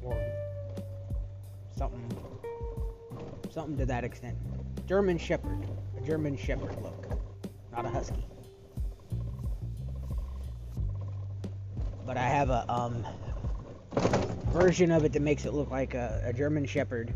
or 0.00 0.16
something 1.76 2.16
something 3.50 3.76
to 3.78 3.86
that 3.86 4.04
extent. 4.04 4.36
German 4.86 5.18
Shepherd, 5.18 5.66
a 6.00 6.06
German 6.06 6.36
Shepherd 6.36 6.80
look, 6.84 7.18
not 7.72 7.84
a 7.84 7.88
husky. 7.88 8.24
But 12.06 12.16
I 12.16 12.28
have 12.28 12.50
a 12.50 12.64
um, 12.72 13.04
version 14.54 14.92
of 14.92 15.04
it 15.04 15.12
that 15.12 15.20
makes 15.20 15.46
it 15.46 15.52
look 15.52 15.72
like 15.72 15.94
a, 15.94 16.22
a 16.24 16.32
German 16.32 16.64
Shepherd. 16.64 17.12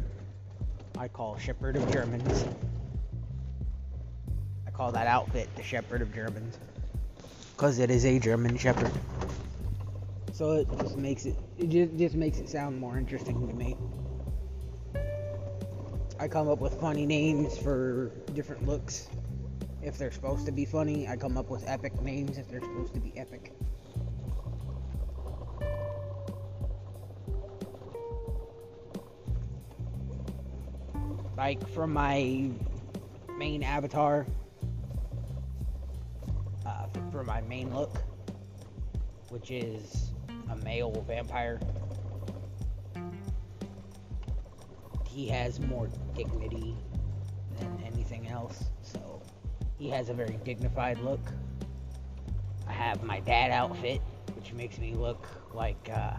I 0.99 1.07
call 1.07 1.39
Shepherd 1.39 1.77
of 1.77 1.89
Germans. 1.93 2.45
I 4.67 4.71
call 4.73 4.91
that 4.91 5.07
outfit 5.07 5.49
the 5.55 5.63
Shepherd 5.63 6.03
of 6.03 6.13
Germans 6.13 6.59
because 7.55 7.79
it 7.79 7.93
is 7.93 8.05
a 8.05 8.19
German 8.19 8.59
Shepherd. 8.59 8.91
So 10.33 10.53
it 10.53 10.69
just 10.81 10.97
makes 10.97 11.27
it 11.27 11.37
it 11.59 11.69
just, 11.69 11.97
just 11.97 12.15
makes 12.17 12.39
it 12.39 12.49
sound 12.49 12.81
more 12.81 12.99
interesting 12.99 13.47
to 13.47 13.55
me. 13.55 13.77
I 16.19 16.27
come 16.27 16.49
up 16.49 16.59
with 16.59 16.81
funny 16.81 17.07
names 17.07 17.57
for 17.57 18.11
different 18.35 18.67
looks. 18.67 19.09
If 19.81 19.97
they're 19.97 20.11
supposed 20.11 20.45
to 20.47 20.53
be 20.53 20.65
funny, 20.65 21.07
I 21.07 21.17
come 21.17 21.37
up 21.39 21.51
with 21.51 21.69
epic 21.69 22.03
names 22.03 22.37
if 22.37 22.49
they're 22.49 22.61
supposed 22.61 22.95
to 22.95 23.01
be 23.01 23.17
epic. 23.17 23.53
Like 31.49 31.67
from 31.71 31.95
my 31.95 32.51
main 33.39 33.63
avatar, 33.63 34.27
uh, 36.67 36.87
for 37.11 37.25
my 37.25 37.41
main 37.41 37.75
look, 37.75 38.03
which 39.31 39.51
is 39.51 40.11
a 40.51 40.57
male 40.57 41.03
vampire. 41.09 41.59
He 45.07 45.27
has 45.29 45.59
more 45.59 45.89
dignity 46.15 46.77
than 47.59 47.83
anything 47.83 48.29
else, 48.29 48.65
so 48.83 49.23
he 49.79 49.89
has 49.89 50.11
a 50.11 50.13
very 50.13 50.39
dignified 50.45 50.99
look. 50.99 51.33
I 52.67 52.73
have 52.73 53.03
my 53.03 53.21
dad 53.21 53.53
outfit, 53.53 54.03
which 54.37 54.53
makes 54.53 54.79
me 54.79 54.93
look 54.93 55.27
like 55.55 55.89
uh, 55.91 56.19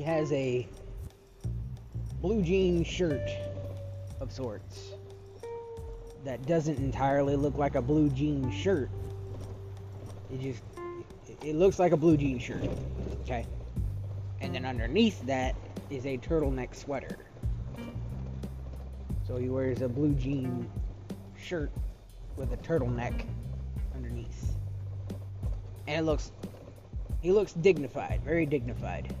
he 0.00 0.06
has 0.06 0.32
a 0.32 0.66
blue 2.22 2.42
jean 2.42 2.82
shirt 2.82 3.28
of 4.22 4.32
sorts 4.32 4.92
that 6.24 6.46
doesn't 6.46 6.78
entirely 6.78 7.36
look 7.36 7.58
like 7.58 7.74
a 7.74 7.82
blue 7.82 8.08
jean 8.08 8.50
shirt. 8.50 8.88
It 10.32 10.40
just 10.40 10.62
it 11.44 11.54
looks 11.54 11.78
like 11.78 11.92
a 11.92 11.98
blue 11.98 12.16
jean 12.16 12.38
shirt. 12.38 12.66
Okay. 13.24 13.44
And 14.40 14.54
then 14.54 14.64
underneath 14.64 15.20
that 15.26 15.54
is 15.90 16.06
a 16.06 16.16
turtleneck 16.16 16.74
sweater. 16.74 17.18
So 19.26 19.36
he 19.36 19.50
wears 19.50 19.82
a 19.82 19.88
blue 19.88 20.14
jean 20.14 20.66
shirt 21.38 21.70
with 22.36 22.54
a 22.54 22.56
turtleneck 22.56 23.26
underneath. 23.94 24.54
And 25.86 26.00
it 26.00 26.04
looks 26.04 26.32
he 27.20 27.32
looks 27.32 27.52
dignified, 27.52 28.22
very 28.24 28.46
dignified. 28.46 29.14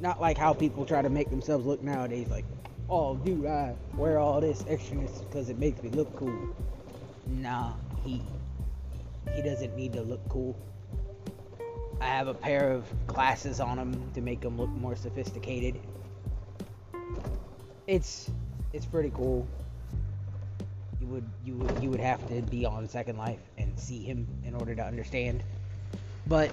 Not 0.00 0.20
like 0.20 0.38
how 0.38 0.54
people 0.54 0.86
try 0.86 1.02
to 1.02 1.10
make 1.10 1.28
themselves 1.28 1.66
look 1.66 1.82
nowadays, 1.82 2.28
like, 2.28 2.46
oh, 2.88 3.16
dude, 3.16 3.46
I 3.46 3.74
wear 3.94 4.18
all 4.18 4.40
this 4.40 4.62
extraness 4.62 5.20
because 5.28 5.50
it 5.50 5.58
makes 5.58 5.82
me 5.82 5.90
look 5.90 6.14
cool. 6.16 6.54
Nah, 7.26 7.74
he 8.02 8.22
he 9.34 9.42
doesn't 9.42 9.76
need 9.76 9.92
to 9.92 10.00
look 10.00 10.26
cool. 10.28 10.56
I 12.00 12.06
have 12.06 12.28
a 12.28 12.34
pair 12.34 12.72
of 12.72 12.86
glasses 13.06 13.60
on 13.60 13.78
him 13.78 14.10
to 14.14 14.22
make 14.22 14.42
him 14.42 14.56
look 14.56 14.70
more 14.70 14.96
sophisticated. 14.96 15.78
It's 17.86 18.30
it's 18.72 18.86
pretty 18.86 19.10
cool. 19.10 19.46
You 20.98 21.06
would 21.08 21.28
you 21.44 21.54
would 21.56 21.82
you 21.82 21.90
would 21.90 22.00
have 22.00 22.26
to 22.28 22.40
be 22.42 22.64
on 22.64 22.88
Second 22.88 23.18
Life 23.18 23.40
and 23.58 23.78
see 23.78 24.02
him 24.02 24.26
in 24.44 24.54
order 24.54 24.74
to 24.74 24.82
understand. 24.82 25.42
But 26.26 26.50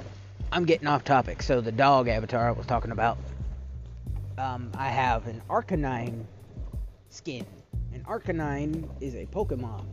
I'm 0.51 0.65
getting 0.65 0.87
off 0.87 1.05
topic. 1.05 1.41
So 1.41 1.61
the 1.61 1.71
dog 1.71 2.09
avatar 2.09 2.49
I 2.49 2.51
was 2.51 2.65
talking 2.65 2.91
about 2.91 3.17
um, 4.37 4.71
I 4.77 4.89
have 4.89 5.27
an 5.27 5.41
Arcanine 5.49 6.25
skin. 7.09 7.45
An 7.93 8.03
Arcanine 8.03 8.87
is 9.01 9.15
a 9.15 9.25
Pokemon. 9.25 9.85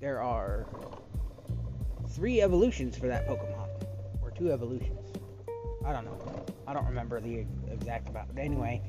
There 0.00 0.22
are 0.22 0.66
three 2.10 2.40
evolutions 2.40 2.96
for 2.96 3.08
that 3.08 3.26
Pokemon, 3.26 3.68
or 4.22 4.30
two 4.30 4.52
evolutions. 4.52 5.12
I 5.84 5.92
don't 5.92 6.04
know. 6.04 6.46
I 6.66 6.72
don't 6.72 6.86
remember 6.86 7.20
the 7.20 7.44
exact 7.70 8.08
about. 8.08 8.28
But 8.34 8.42
anyway, 8.42 8.82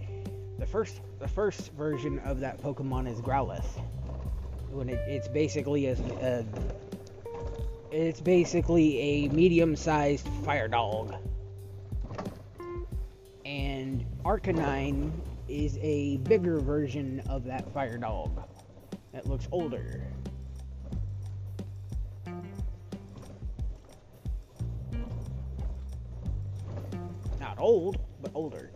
the 0.59 0.65
first 0.65 1.01
the 1.19 1.27
first 1.27 1.71
version 1.73 2.19
of 2.19 2.39
that 2.41 2.61
Pokemon 2.61 3.11
is 3.11 3.19
Growlithe. 3.21 3.65
When 4.69 4.89
it, 4.89 4.99
it's 5.07 5.27
basically 5.27 5.87
a, 5.87 5.93
a 6.21 6.45
it's 7.91 8.21
basically 8.21 8.99
a 8.99 9.29
medium-sized 9.29 10.27
fire 10.45 10.67
dog 10.67 11.15
Arcanine 14.25 15.11
is 15.47 15.77
a 15.81 16.17
bigger 16.17 16.59
version 16.59 17.21
of 17.29 17.45
that 17.45 17.71
fire 17.73 17.97
dog 17.97 18.43
that 19.13 19.25
looks 19.27 19.47
older. 19.51 20.03
Not 27.39 27.57
old, 27.57 27.97
but 28.21 28.31
older. 28.35 28.71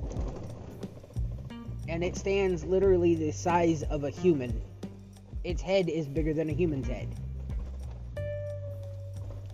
And 1.89 2.03
it 2.03 2.15
stands 2.15 2.63
literally 2.63 3.13
the 3.13 3.31
size 3.31 3.83
of 3.83 4.05
a 4.05 4.09
human. 4.09 4.61
Its 5.43 5.61
head 5.61 5.89
is 5.89 6.07
bigger 6.07 6.33
than 6.33 6.49
a 6.49 6.53
human's 6.53 6.87
head. 6.87 7.13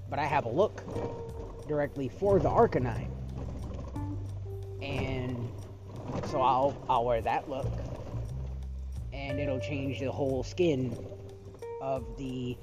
But 0.10 0.20
I 0.20 0.26
have 0.26 0.46
a 0.46 0.50
look 0.50 0.84
directly 1.68 2.10
for 2.10 2.40
the 2.40 2.50
Arcanine 2.50 3.10
and 4.82 5.29
so 6.28 6.42
I'll 6.42 6.76
I'll 6.90 7.06
wear 7.06 7.22
that 7.22 7.50
look, 7.50 7.72
and 9.14 9.40
it'll 9.40 9.60
change 9.60 10.00
the 10.00 10.12
whole 10.12 10.44
skin 10.44 10.98
of 11.82 12.18
the 12.18 12.58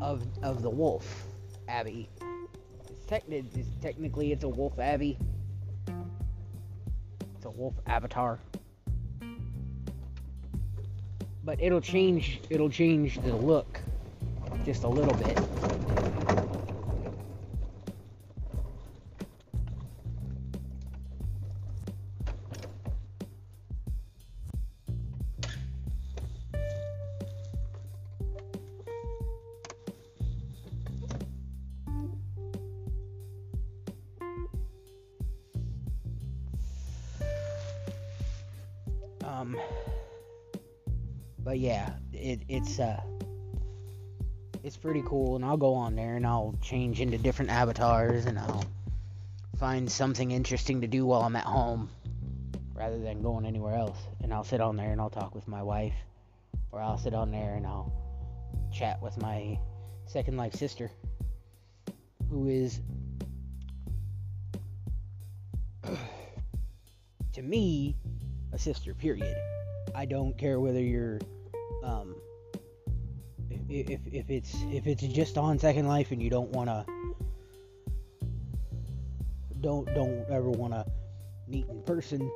of 0.00 0.22
of 0.42 0.62
the 0.62 0.70
wolf 0.70 1.26
avi. 1.68 2.08
It's, 2.90 3.04
tec- 3.06 3.28
it's 3.28 3.68
technically 3.80 4.32
it's 4.32 4.44
a 4.44 4.48
wolf 4.48 4.78
avi. 4.78 5.16
It's 7.36 7.44
a 7.44 7.50
wolf 7.50 7.74
avatar. 7.86 8.38
But 11.44 11.60
it'll 11.60 11.80
change 11.80 12.40
it'll 12.50 12.70
change 12.70 13.20
the 13.20 13.34
look 13.34 13.80
just 14.64 14.84
a 14.84 14.88
little 14.88 15.14
bit. 15.14 15.38
It's 42.54 42.78
uh, 42.78 43.00
it's 44.62 44.76
pretty 44.76 45.02
cool, 45.06 45.36
and 45.36 45.44
I'll 45.44 45.56
go 45.56 45.74
on 45.74 45.96
there 45.96 46.16
and 46.16 46.26
I'll 46.26 46.54
change 46.62 47.00
into 47.00 47.18
different 47.18 47.50
avatars, 47.50 48.26
and 48.26 48.38
I'll 48.38 48.64
find 49.58 49.90
something 49.90 50.30
interesting 50.30 50.80
to 50.80 50.86
do 50.86 51.04
while 51.04 51.22
I'm 51.22 51.36
at 51.36 51.44
home, 51.44 51.90
rather 52.74 52.98
than 52.98 53.22
going 53.22 53.44
anywhere 53.44 53.74
else. 53.74 53.98
And 54.22 54.32
I'll 54.32 54.44
sit 54.44 54.60
on 54.60 54.76
there 54.76 54.90
and 54.90 55.00
I'll 55.00 55.10
talk 55.10 55.34
with 55.34 55.46
my 55.48 55.62
wife, 55.62 55.94
or 56.72 56.80
I'll 56.80 56.98
sit 56.98 57.12
on 57.12 57.30
there 57.30 57.54
and 57.56 57.66
I'll 57.66 57.92
chat 58.72 59.02
with 59.02 59.20
my 59.20 59.58
second 60.06 60.36
life 60.36 60.54
sister, 60.54 60.90
who 62.30 62.48
is 62.48 62.80
to 67.32 67.42
me 67.42 67.96
a 68.52 68.58
sister, 68.58 68.94
period. 68.94 69.36
I 69.94 70.06
don't 70.06 70.38
care 70.38 70.58
whether 70.58 70.80
you're, 70.80 71.20
um, 71.82 72.16
if, 73.74 74.00
if 74.12 74.30
it's 74.30 74.54
if 74.70 74.86
it's 74.86 75.02
just 75.02 75.36
on 75.36 75.58
Second 75.58 75.88
Life 75.88 76.12
and 76.12 76.22
you 76.22 76.30
don't 76.30 76.50
want 76.50 76.68
to, 76.68 76.86
don't 79.60 79.92
don't 79.94 80.24
ever 80.30 80.50
want 80.50 80.72
to 80.72 80.86
meet 81.48 81.68
in 81.68 81.82
person, 81.82 82.30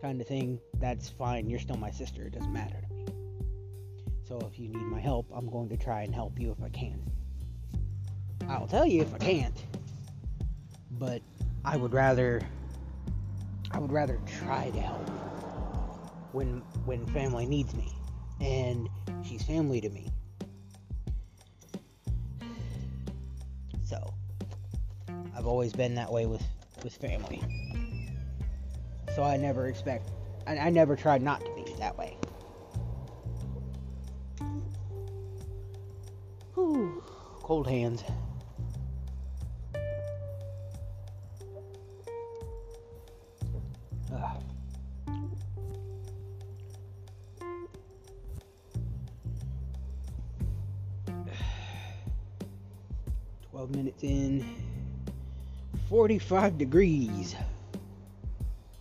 kind 0.00 0.20
of 0.20 0.28
thing. 0.28 0.60
That's 0.78 1.08
fine. 1.08 1.50
You're 1.50 1.58
still 1.58 1.76
my 1.76 1.90
sister. 1.90 2.22
It 2.22 2.34
doesn't 2.34 2.52
matter 2.52 2.80
to 2.80 2.94
me. 2.94 3.06
So 4.22 4.38
if 4.50 4.58
you 4.58 4.68
need 4.68 4.86
my 4.86 5.00
help, 5.00 5.26
I'm 5.34 5.50
going 5.50 5.68
to 5.70 5.76
try 5.76 6.02
and 6.02 6.14
help 6.14 6.38
you 6.38 6.52
if 6.52 6.62
I 6.62 6.68
can. 6.68 7.02
I'll 8.48 8.68
tell 8.68 8.86
you 8.86 9.02
if 9.02 9.12
I 9.14 9.18
can't, 9.18 9.64
but 10.92 11.22
I 11.64 11.76
would 11.76 11.92
rather 11.92 12.40
I 13.72 13.78
would 13.78 13.90
rather 13.90 14.20
try 14.44 14.70
to 14.70 14.80
help 14.80 15.08
when 16.32 16.62
when 16.84 17.04
family 17.06 17.46
needs 17.46 17.74
me, 17.74 17.92
and 18.40 18.88
she's 19.24 19.42
family 19.42 19.80
to 19.80 19.88
me. 19.90 20.13
I've 25.44 25.48
always 25.48 25.74
been 25.74 25.94
that 25.96 26.10
way 26.10 26.24
with 26.24 26.42
with 26.82 26.96
family. 26.96 27.42
So 29.14 29.22
I 29.22 29.36
never 29.36 29.66
expect, 29.66 30.08
I, 30.46 30.56
I 30.56 30.70
never 30.70 30.96
tried 30.96 31.20
not 31.20 31.44
to 31.44 31.50
be 31.54 31.74
that 31.78 31.98
way. 31.98 32.16
Whew, 36.54 37.02
cold 37.42 37.68
hands. 37.68 38.02
45 55.94 56.58
degrees. 56.58 57.36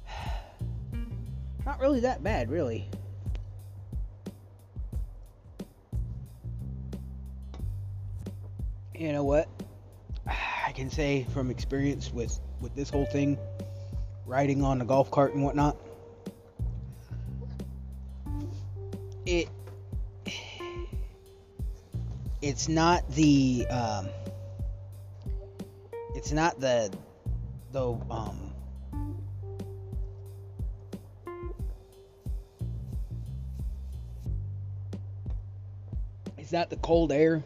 Not 1.64 1.80
really 1.80 2.00
that 2.00 2.24
bad, 2.24 2.50
really. 2.50 2.90
You 8.96 9.12
know 9.12 9.24
what? 9.24 9.48
I 10.28 10.72
can 10.72 10.90
say 10.90 11.28
from 11.36 11.52
experience 11.52 12.12
with 12.12 12.40
with 12.62 12.74
this 12.74 12.90
whole 12.90 13.06
thing, 13.06 13.38
riding 14.26 14.64
on 14.64 14.82
a 14.82 14.86
golf 14.86 15.12
cart 15.12 15.36
and 15.36 15.44
whatnot. 15.44 15.78
It 19.28 19.50
it's 22.42 22.68
not 22.68 23.08
the 23.12 23.68
um, 23.70 24.10
it's 26.24 26.32
not 26.32 26.58
the 26.58 26.90
the 27.74 27.86
um 28.10 28.54
it's 36.38 36.54
not 36.54 36.70
the 36.70 36.78
cold 36.78 37.12
air. 37.12 37.44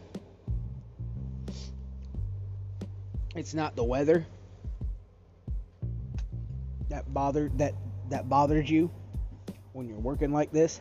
It's 3.34 3.52
not 3.52 3.74
the 3.74 3.82
weather 3.82 4.24
that 6.88 7.12
bothered 7.12 7.58
that 7.58 7.74
that 8.10 8.28
bothers 8.28 8.70
you 8.70 8.92
when 9.72 9.88
you're 9.88 9.98
working 9.98 10.32
like 10.32 10.52
this 10.52 10.78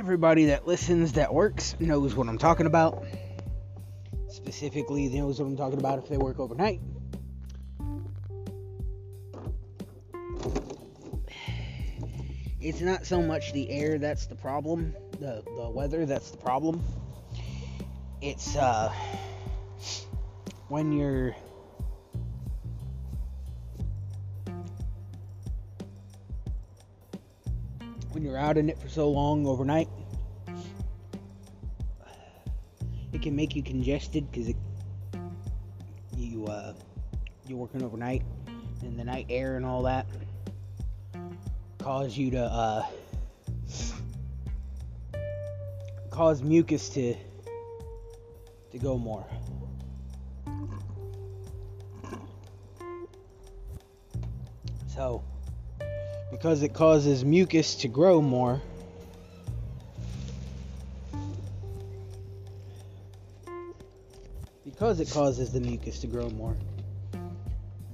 everybody 0.00 0.46
that 0.46 0.66
listens 0.66 1.12
that 1.12 1.34
works 1.34 1.76
knows 1.78 2.14
what 2.14 2.26
I'm 2.26 2.38
talking 2.38 2.64
about. 2.64 3.04
Specifically, 4.28 5.10
knows 5.10 5.38
what 5.38 5.44
I'm 5.44 5.58
talking 5.58 5.78
about 5.78 5.98
if 5.98 6.08
they 6.08 6.16
work 6.16 6.40
overnight. 6.40 6.80
It's 12.62 12.80
not 12.80 13.04
so 13.04 13.20
much 13.20 13.52
the 13.52 13.68
air 13.68 13.98
that's 13.98 14.24
the 14.24 14.34
problem, 14.34 14.94
the, 15.18 15.42
the 15.44 15.68
weather 15.68 16.06
that's 16.06 16.30
the 16.30 16.38
problem. 16.38 16.82
It's 18.22 18.56
uh, 18.56 18.90
when 20.68 20.92
you're 20.92 21.36
you're 28.30 28.38
out 28.38 28.56
in 28.56 28.70
it 28.70 28.78
for 28.78 28.88
so 28.88 29.10
long 29.10 29.44
overnight, 29.44 29.88
it 33.12 33.20
can 33.20 33.34
make 33.34 33.56
you 33.56 33.62
congested 33.62 34.30
because 34.30 34.54
you 36.16 36.46
uh, 36.46 36.72
you're 37.48 37.58
working 37.58 37.82
overnight 37.82 38.22
and 38.82 38.96
the 38.96 39.02
night 39.02 39.26
air 39.28 39.56
and 39.56 39.66
all 39.66 39.82
that 39.82 40.06
cause 41.78 42.16
you 42.16 42.30
to 42.30 42.40
uh, 42.40 42.86
cause 46.10 46.40
mucus 46.40 46.88
to 46.90 47.16
to 48.70 48.78
go 48.78 48.96
more. 48.96 49.26
So 54.86 55.24
because 56.40 56.62
it 56.62 56.72
causes 56.72 57.22
mucus 57.22 57.74
to 57.74 57.86
grow 57.86 58.22
more. 58.22 58.62
Because 64.64 65.00
it 65.00 65.10
causes 65.10 65.52
the 65.52 65.60
mucus 65.60 65.98
to 65.98 66.06
grow 66.06 66.30
more, 66.30 66.56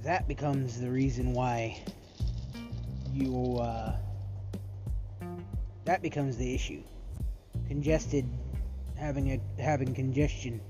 that 0.01 0.29
becomes 0.29 0.79
the 0.79 0.89
reason 0.89 1.33
why 1.33 1.77
you, 3.13 3.57
uh, 3.57 3.97
that 5.83 6.01
becomes 6.01 6.37
the 6.37 6.55
issue. 6.55 6.81
Congested, 7.67 8.25
having 8.95 9.33
a, 9.33 9.61
having 9.61 9.93
congestion 9.93 10.61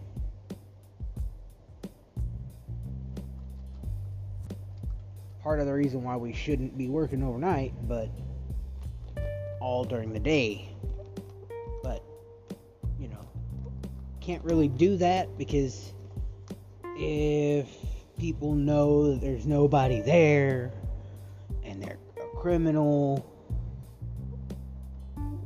part 5.47 5.61
of 5.61 5.65
the 5.65 5.73
reason 5.73 6.03
why 6.03 6.17
we 6.17 6.33
shouldn't 6.33 6.77
be 6.77 6.89
working 6.89 7.23
overnight, 7.23 7.71
but 7.87 8.09
all 9.61 9.85
during 9.85 10.11
the 10.11 10.19
day. 10.19 10.67
But, 11.81 12.03
you 12.99 13.07
know, 13.07 13.25
can't 14.19 14.43
really 14.43 14.67
do 14.67 14.97
that 14.97 15.37
because 15.37 15.93
if 16.97 17.69
people 18.19 18.55
know 18.55 19.13
that 19.13 19.21
there's 19.21 19.45
nobody 19.45 20.01
there 20.01 20.73
and 21.63 21.81
they're 21.81 21.97
a 22.17 22.35
criminal, 22.35 23.25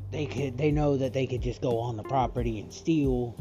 they 0.10 0.26
could 0.26 0.58
they 0.58 0.72
know 0.72 0.98
that 0.98 1.14
they 1.14 1.28
could 1.28 1.44
just 1.44 1.62
go 1.62 1.78
on 1.78 1.96
the 1.96 2.02
property 2.02 2.60
and 2.60 2.74
steal 2.74 3.36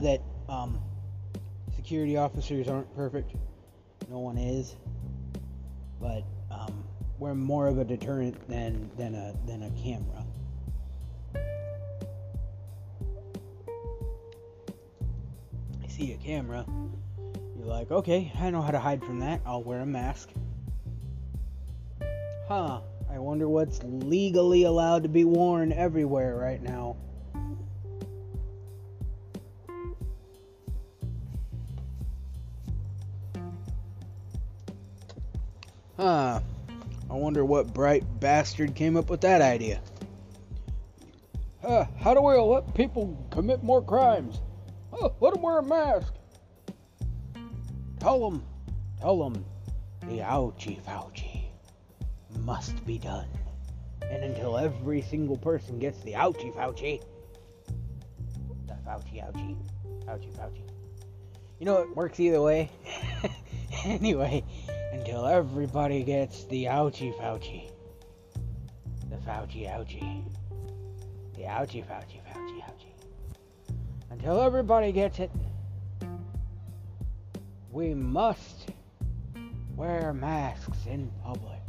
know 0.00 0.10
that 0.10 0.22
um, 0.52 0.78
security 1.74 2.16
officers 2.16 2.68
aren't 2.68 2.94
perfect. 2.94 3.34
No 4.10 4.18
one 4.20 4.38
is, 4.38 4.76
but 6.00 6.24
um, 6.50 6.84
we're 7.18 7.34
more 7.34 7.66
of 7.66 7.78
a 7.78 7.84
deterrent 7.84 8.48
than 8.48 8.90
than 8.96 9.14
a 9.14 9.34
than 9.46 9.64
a 9.64 9.70
camera. 9.82 10.24
I 15.82 15.88
see 15.88 16.12
a 16.12 16.16
camera, 16.16 16.64
you're 17.56 17.66
like, 17.66 17.90
okay, 17.90 18.32
I 18.38 18.50
know 18.50 18.62
how 18.62 18.70
to 18.70 18.78
hide 18.78 19.04
from 19.04 19.20
that. 19.20 19.40
I'll 19.44 19.62
wear 19.62 19.80
a 19.80 19.86
mask. 19.86 20.30
Huh? 22.46 22.80
I 23.10 23.18
wonder 23.18 23.48
what's 23.48 23.80
legally 23.82 24.62
allowed 24.62 25.02
to 25.02 25.08
be 25.08 25.24
worn 25.24 25.72
everywhere 25.72 26.36
right 26.36 26.62
now. 26.62 26.96
Huh. 35.98 36.38
I 37.10 37.14
wonder 37.14 37.44
what 37.44 37.74
bright 37.74 38.04
bastard 38.20 38.76
came 38.76 38.96
up 38.96 39.10
with 39.10 39.22
that 39.22 39.42
idea. 39.42 39.80
Uh, 41.64 41.86
how 41.98 42.14
do 42.14 42.22
we 42.22 42.36
let 42.36 42.72
people 42.72 43.26
commit 43.30 43.64
more 43.64 43.82
crimes? 43.82 44.38
Uh, 44.92 45.08
let 45.20 45.34
them 45.34 45.42
wear 45.42 45.58
a 45.58 45.62
mask. 45.64 46.14
Tell 47.98 48.30
them, 48.30 48.44
tell 49.00 49.18
them, 49.18 49.44
the 50.02 50.18
ouchie 50.18 50.80
Fauci 50.84 51.46
must 52.42 52.86
be 52.86 52.98
done. 52.98 53.26
And 54.08 54.22
until 54.22 54.56
every 54.56 55.02
single 55.02 55.36
person 55.36 55.80
gets 55.80 55.98
the 56.04 56.12
ouchie 56.12 56.54
Fauci, 56.54 57.02
the 58.68 58.74
ouchie, 58.88 59.56
ouchie 60.06 60.32
Fauci. 60.36 60.62
You 61.58 61.66
know, 61.66 61.78
it 61.78 61.96
works 61.96 62.20
either 62.20 62.40
way. 62.40 62.70
anyway, 63.84 64.44
until 64.92 65.26
everybody 65.26 66.02
gets 66.02 66.44
the 66.44 66.64
ouchie 66.64 67.14
Fauci. 67.18 67.70
The 69.10 69.16
Fauci 69.16 69.68
ouchie. 69.68 70.24
The 71.34 71.42
ouchie 71.42 71.84
Fauci 71.86 72.20
Fauci 72.26 72.62
ouchie. 72.62 73.74
Until 74.10 74.40
everybody 74.40 74.92
gets 74.92 75.18
it, 75.18 75.30
we 77.70 77.94
must 77.94 78.70
wear 79.76 80.12
masks 80.12 80.86
in 80.86 81.10
public. 81.22 81.60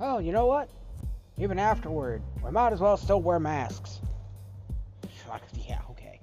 Oh, 0.00 0.18
you 0.18 0.32
know 0.32 0.46
what? 0.46 0.70
Even 1.36 1.58
afterward, 1.58 2.22
we 2.42 2.50
might 2.50 2.72
as 2.72 2.80
well 2.80 2.96
still 2.96 3.20
wear 3.20 3.38
masks. 3.38 4.00
Yeah, 5.68 5.80
okay. 5.90 6.20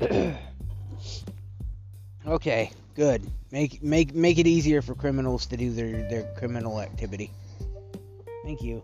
okay, 2.26 2.72
good. 2.94 3.22
Make 3.50 3.82
make 3.82 4.14
make 4.14 4.38
it 4.38 4.46
easier 4.46 4.82
for 4.82 4.94
criminals 4.94 5.46
to 5.46 5.56
do 5.56 5.70
their 5.70 6.08
their 6.08 6.34
criminal 6.36 6.80
activity. 6.80 7.30
Thank 8.44 8.62
you. 8.62 8.82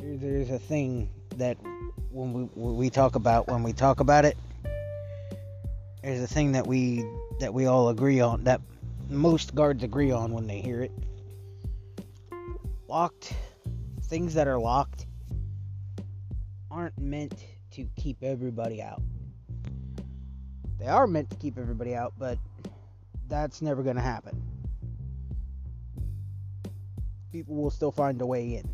There's 0.00 0.50
a 0.50 0.58
thing 0.58 1.10
that 1.36 1.56
when 2.10 2.32
we 2.32 2.48
we 2.54 2.90
talk 2.90 3.14
about 3.14 3.48
when 3.48 3.62
we 3.62 3.72
talk 3.72 4.00
about 4.00 4.24
it, 4.24 4.36
there's 6.02 6.22
a 6.22 6.26
thing 6.26 6.52
that 6.52 6.66
we 6.66 7.04
that 7.40 7.54
we 7.54 7.66
all 7.66 7.88
agree 7.88 8.20
on 8.20 8.44
that 8.44 8.60
most 9.08 9.54
guards 9.54 9.82
agree 9.82 10.10
on 10.10 10.32
when 10.32 10.46
they 10.46 10.60
hear 10.60 10.82
it. 10.82 10.92
Locked 12.88 13.32
things 14.02 14.34
that 14.34 14.48
are 14.48 14.58
locked 14.58 15.06
aren't 16.70 16.98
meant 16.98 17.44
to 17.72 17.86
keep 17.96 18.22
everybody 18.22 18.82
out 18.82 19.02
They 20.78 20.86
are 20.86 21.06
meant 21.06 21.30
to 21.30 21.36
keep 21.36 21.58
everybody 21.58 21.94
out, 21.94 22.14
but 22.18 22.38
that's 23.28 23.60
never 23.60 23.82
going 23.82 23.96
to 23.96 24.02
happen. 24.02 24.42
People 27.32 27.56
will 27.56 27.70
still 27.70 27.92
find 27.92 28.20
a 28.20 28.26
way 28.26 28.54
in. 28.54 28.68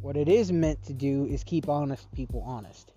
What 0.00 0.16
it 0.16 0.28
is 0.28 0.50
meant 0.50 0.82
to 0.84 0.94
do 0.94 1.26
is 1.26 1.44
keep 1.44 1.68
honest 1.68 2.10
people 2.12 2.42
honest. 2.46 2.92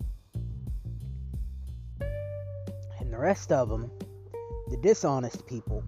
And 2.00 3.12
the 3.12 3.18
rest 3.18 3.52
of 3.52 3.68
them, 3.68 3.90
the 4.70 4.78
dishonest 4.78 5.46
people, 5.46 5.84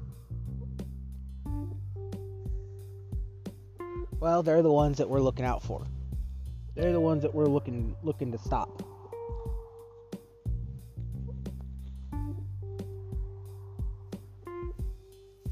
well, 4.20 4.42
they're 4.42 4.62
the 4.62 4.72
ones 4.72 4.98
that 4.98 5.08
we're 5.08 5.20
looking 5.20 5.46
out 5.46 5.62
for. 5.62 5.86
They're 6.74 6.92
the 6.92 7.00
ones 7.00 7.22
that 7.22 7.34
we're 7.34 7.46
looking 7.46 7.96
looking 8.02 8.32
to 8.32 8.38
stop. 8.38 8.82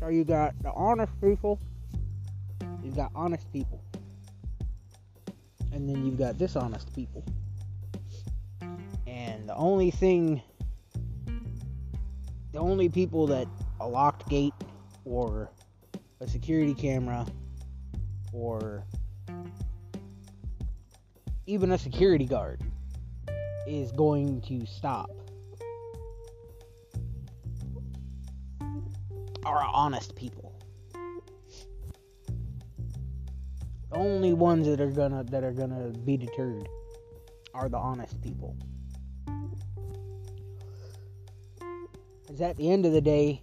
So 0.04 0.10
you 0.10 0.22
got 0.22 0.54
the 0.62 0.70
honest 0.70 1.18
people, 1.18 1.58
you've 2.82 2.94
got 2.94 3.10
honest 3.14 3.50
people, 3.54 3.82
and 5.72 5.88
then 5.88 6.04
you've 6.04 6.18
got 6.18 6.36
dishonest 6.36 6.94
people. 6.94 7.24
And 9.06 9.48
the 9.48 9.54
only 9.54 9.90
thing, 9.90 10.42
the 12.52 12.58
only 12.58 12.90
people 12.90 13.26
that 13.28 13.48
a 13.80 13.88
locked 13.88 14.28
gate 14.28 14.52
or 15.06 15.50
a 16.20 16.28
security 16.28 16.74
camera 16.74 17.24
or 18.34 18.84
even 21.46 21.72
a 21.72 21.78
security 21.78 22.26
guard 22.26 22.60
is 23.66 23.90
going 23.90 24.42
to 24.42 24.66
stop 24.66 25.08
are 29.44 29.62
honest 29.62 30.14
people. 30.16 30.52
The 33.90 33.96
only 33.96 34.33
ones 34.33 34.66
that 34.66 34.80
are 34.80 34.90
gonna 34.90 35.24
that 35.24 35.44
are 35.44 35.52
gonna 35.52 35.90
be 36.04 36.16
deterred 36.16 36.68
are 37.52 37.68
the 37.68 37.76
honest 37.76 38.20
people. 38.20 38.57
Because 42.22 42.40
at 42.40 42.57
the 42.57 42.70
end 42.70 42.87
of 42.87 42.92
the 42.92 43.00
day, 43.00 43.40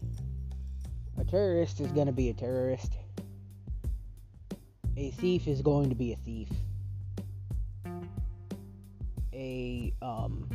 a 1.17 1.23
terrorist 1.23 1.79
is 1.79 1.91
gonna 1.91 2.11
be 2.11 2.29
a 2.29 2.33
terrorist. 2.33 2.97
A 4.97 5.11
thief 5.11 5.47
is 5.47 5.61
going 5.61 5.89
to 5.89 5.95
be 5.95 6.11
a 6.11 6.17
thief. 6.17 6.49
A 9.33 9.93
um, 10.01 10.47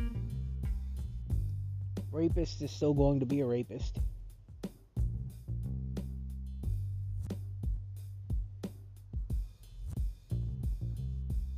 rapist 2.11 2.61
is 2.61 2.71
still 2.71 2.93
going 2.93 3.19
to 3.19 3.25
be 3.25 3.41
a 3.41 3.45
rapist. 3.45 3.99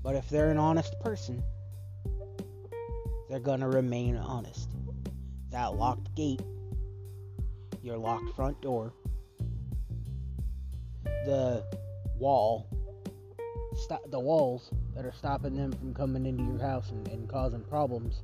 But 0.09 0.15
if 0.15 0.27
they're 0.27 0.49
an 0.49 0.57
honest 0.57 0.99
person, 1.01 1.43
they're 3.29 3.39
going 3.39 3.59
to 3.59 3.67
remain 3.67 4.17
honest. 4.17 4.71
That 5.51 5.75
locked 5.75 6.15
gate, 6.15 6.41
your 7.83 7.95
locked 7.95 8.35
front 8.35 8.59
door, 8.59 8.91
the 11.25 11.63
wall, 12.17 12.67
st- 13.75 14.09
the 14.09 14.19
walls 14.19 14.71
that 14.95 15.05
are 15.05 15.13
stopping 15.13 15.55
them 15.55 15.73
from 15.73 15.93
coming 15.93 16.25
into 16.25 16.43
your 16.43 16.57
house 16.59 16.89
and, 16.89 17.07
and 17.09 17.29
causing 17.29 17.61
problems 17.61 18.23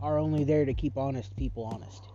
are 0.00 0.16
only 0.16 0.44
there 0.44 0.64
to 0.64 0.72
keep 0.72 0.96
honest 0.96 1.36
people 1.36 1.64
honest. 1.64 2.06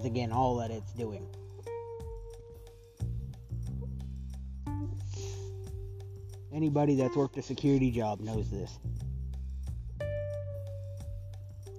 Is 0.00 0.06
again 0.06 0.32
all 0.32 0.56
that 0.56 0.70
it's 0.70 0.92
doing. 0.92 1.26
Anybody 6.52 6.96
that's 6.96 7.16
worked 7.16 7.36
a 7.36 7.42
security 7.42 7.90
job 7.90 8.20
knows 8.20 8.50
this. 8.50 8.78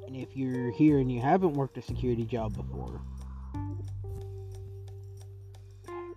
And 0.06 0.16
if 0.16 0.36
you're 0.36 0.72
here 0.72 1.00
and 1.00 1.12
you 1.12 1.20
haven't 1.20 1.54
worked 1.54 1.78
a 1.78 1.82
security 1.82 2.26
job 2.26 2.56
before, 2.56 3.02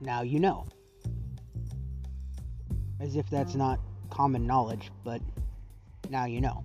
now 0.01 0.23
you 0.23 0.39
know. 0.39 0.67
As 3.01 3.17
if 3.17 3.29
that's 3.31 3.55
not 3.55 3.81
common 4.11 4.47
knowledge, 4.47 4.91
but 5.05 5.21
now 6.11 6.27
you 6.27 6.41
know. 6.41 6.65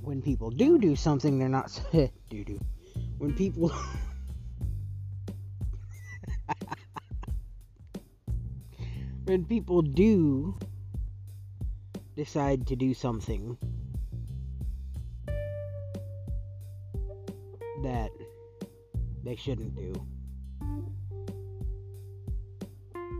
When 0.00 0.22
people 0.22 0.50
do 0.50 0.78
do 0.78 0.96
something 0.96 1.38
they're 1.38 1.48
not. 1.48 1.78
When 3.28 3.36
people 3.36 3.68
when 9.24 9.44
people 9.44 9.82
do 9.82 10.56
decide 12.16 12.66
to 12.68 12.74
do 12.74 12.94
something 12.94 13.58
that 17.82 18.08
they 19.22 19.36
shouldn't 19.36 19.76
do 19.76 19.92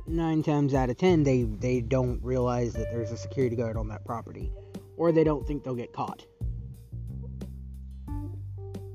nine 0.06 0.42
times 0.42 0.72
out 0.72 0.88
of 0.88 0.96
ten 0.96 1.22
they 1.22 1.42
they 1.42 1.82
don't 1.82 2.18
realize 2.24 2.72
that 2.72 2.90
there's 2.90 3.12
a 3.12 3.16
security 3.18 3.56
guard 3.56 3.76
on 3.76 3.88
that 3.88 4.06
property 4.06 4.50
or 4.96 5.12
they 5.12 5.22
don't 5.22 5.46
think 5.46 5.64
they'll 5.64 5.74
get 5.74 5.92
caught. 5.92 6.24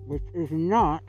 Which 0.06 0.24
is 0.34 0.52
not 0.52 1.02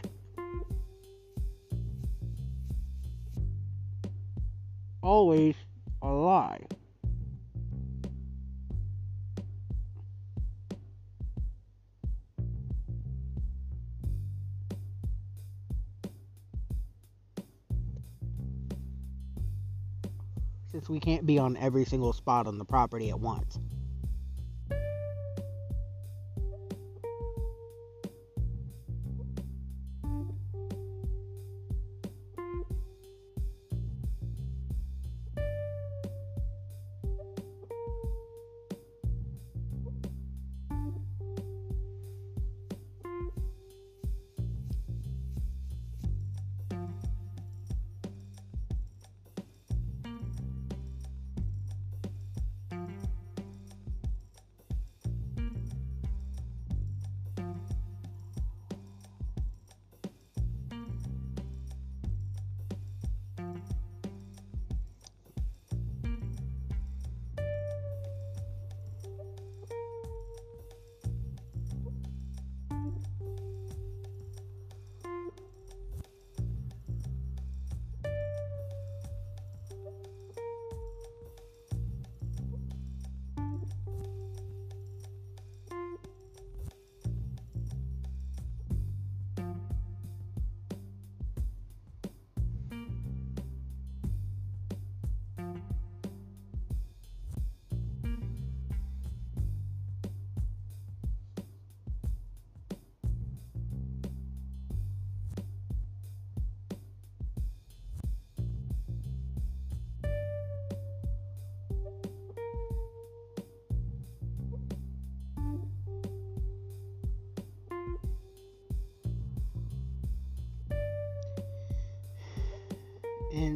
always 5.04 5.54
a 6.02 6.08
lie. 6.08 6.60
Since 20.72 20.88
we 20.88 20.98
can't 20.98 21.24
be 21.24 21.38
on 21.38 21.56
every 21.58 21.84
single 21.84 22.12
spot 22.12 22.48
on 22.48 22.58
the 22.58 22.64
property 22.64 23.10
at 23.10 23.20
once. 23.20 23.60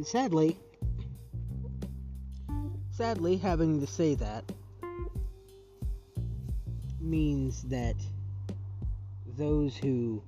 Sadly, 0.09 0.57
sadly, 2.89 3.37
having 3.37 3.79
to 3.79 3.85
say 3.85 4.15
that 4.15 4.43
means 6.99 7.61
that 7.65 7.95
those 9.37 9.77
who 9.77 10.19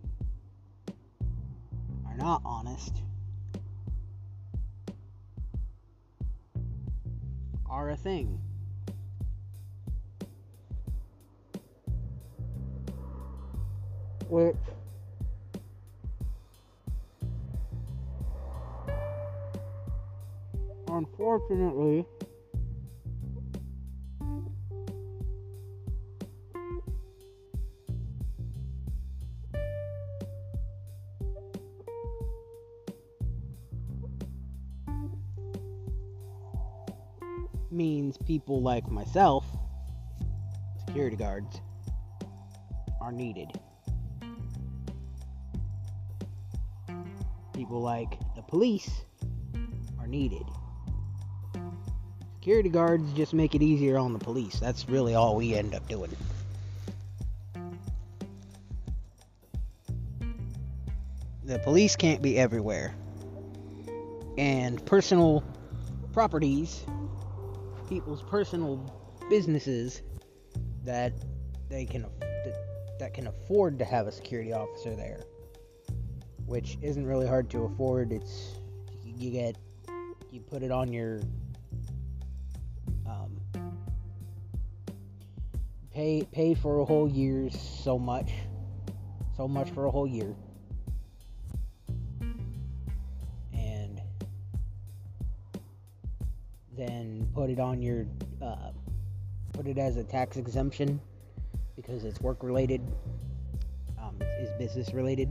are 2.06 2.16
not 2.16 2.44
honest 2.46 2.94
are 7.68 7.90
a 7.90 7.98
thing. 7.98 8.40
Which 14.30 14.56
unfortunately 21.02 22.06
means 37.72 38.16
people 38.18 38.62
like 38.62 38.88
myself, 38.91 39.43
security 40.86 41.16
guards, 41.16 41.62
are 43.02 43.12
needed. 43.12 43.47
People 47.54 47.82
like 47.82 48.20
the 48.36 48.43
police 48.43 49.02
are 49.99 50.06
needed. 50.06 50.45
Security 52.42 52.70
guards 52.70 53.14
just 53.14 53.36
make 53.36 53.54
it 53.54 53.62
easier 53.62 54.00
on 54.00 54.14
the 54.14 54.18
police. 54.18 54.60
That's 54.60 54.89
really 54.89 55.14
all 55.14 55.36
we 55.36 55.54
end 55.54 55.76
up 55.76 55.88
doing. 55.88 56.10
The 61.44 61.60
police 61.60 61.96
can't 61.96 62.20
be 62.20 62.39
everywhere. 62.39 62.96
And 64.39 64.84
personal 64.88 65.44
properties 66.14 66.84
people's 67.88 68.24
personal 68.24 68.92
businesses 69.30 70.02
that 70.84 71.14
they 71.70 71.86
can 71.86 72.08
that, 72.98 73.14
can 73.14 73.28
afford 73.28 73.78
to 73.78 73.86
have 73.86 74.08
a 74.08 74.12
security 74.12 74.52
officer 74.52 74.96
there, 74.96 75.22
which 76.48 76.80
isn't 76.82 77.06
really 77.06 77.28
hard 77.28 77.52
to 77.52 77.66
afford. 77.66 78.12
It's 78.12 78.56
you 79.06 79.30
get 79.30 79.58
you 80.32 80.39
put 80.39 80.64
it 80.64 80.72
on 80.72 80.92
your 80.92 81.20
pay 86.02 86.24
pay 86.32 86.56
for 86.56 86.80
a 86.80 86.86
whole 86.86 87.08
year 87.08 87.47
so 87.52 87.99
much. 87.99 88.32
So 89.38 89.47
much 89.47 89.70
for 89.70 89.86
a 89.86 89.91
whole 89.91 90.08
year. 90.08 90.34
And 93.54 94.02
then 96.76 97.28
put 97.36 97.52
it 97.52 97.60
on 97.60 97.84
your 97.84 98.08
uh, 98.41 98.72
put 99.54 99.68
it 99.68 99.78
as 99.78 99.97
a 99.97 100.04
tax 100.04 100.38
exemption 100.38 100.99
because 101.76 102.04
it's 102.04 102.20
work 102.20 102.41
related 102.41 102.82
um, 104.02 104.16
is 104.39 104.49
business 104.58 104.95
related 104.95 105.30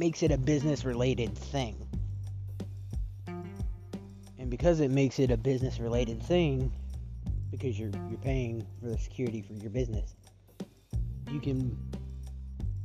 makes 0.00 0.22
it 0.22 0.32
a 0.32 0.38
business 0.38 0.86
related 0.86 1.36
thing. 1.36 1.76
And 4.38 4.48
because 4.48 4.80
it 4.80 4.90
makes 4.90 5.18
it 5.18 5.30
a 5.30 5.36
business 5.36 5.78
related 5.78 6.22
thing, 6.22 6.72
because 7.50 7.78
you're 7.78 7.90
you're 8.08 8.18
paying 8.22 8.66
for 8.80 8.88
the 8.88 8.96
security 8.96 9.42
for 9.42 9.52
your 9.52 9.68
business, 9.68 10.14
you 11.30 11.38
can 11.38 11.76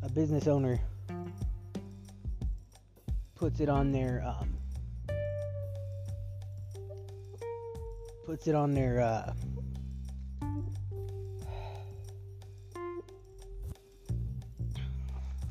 a 0.03 0.09
business 0.09 0.45
owner 0.47 0.78
puts 3.36 3.61
it 3.61 3.70
on 3.70 3.93
their 3.93 4.22
um, 4.28 4.53
puts 8.26 8.45
it 8.45 8.55
on 8.55 8.74
their 8.74 8.99
uh, 8.99 9.34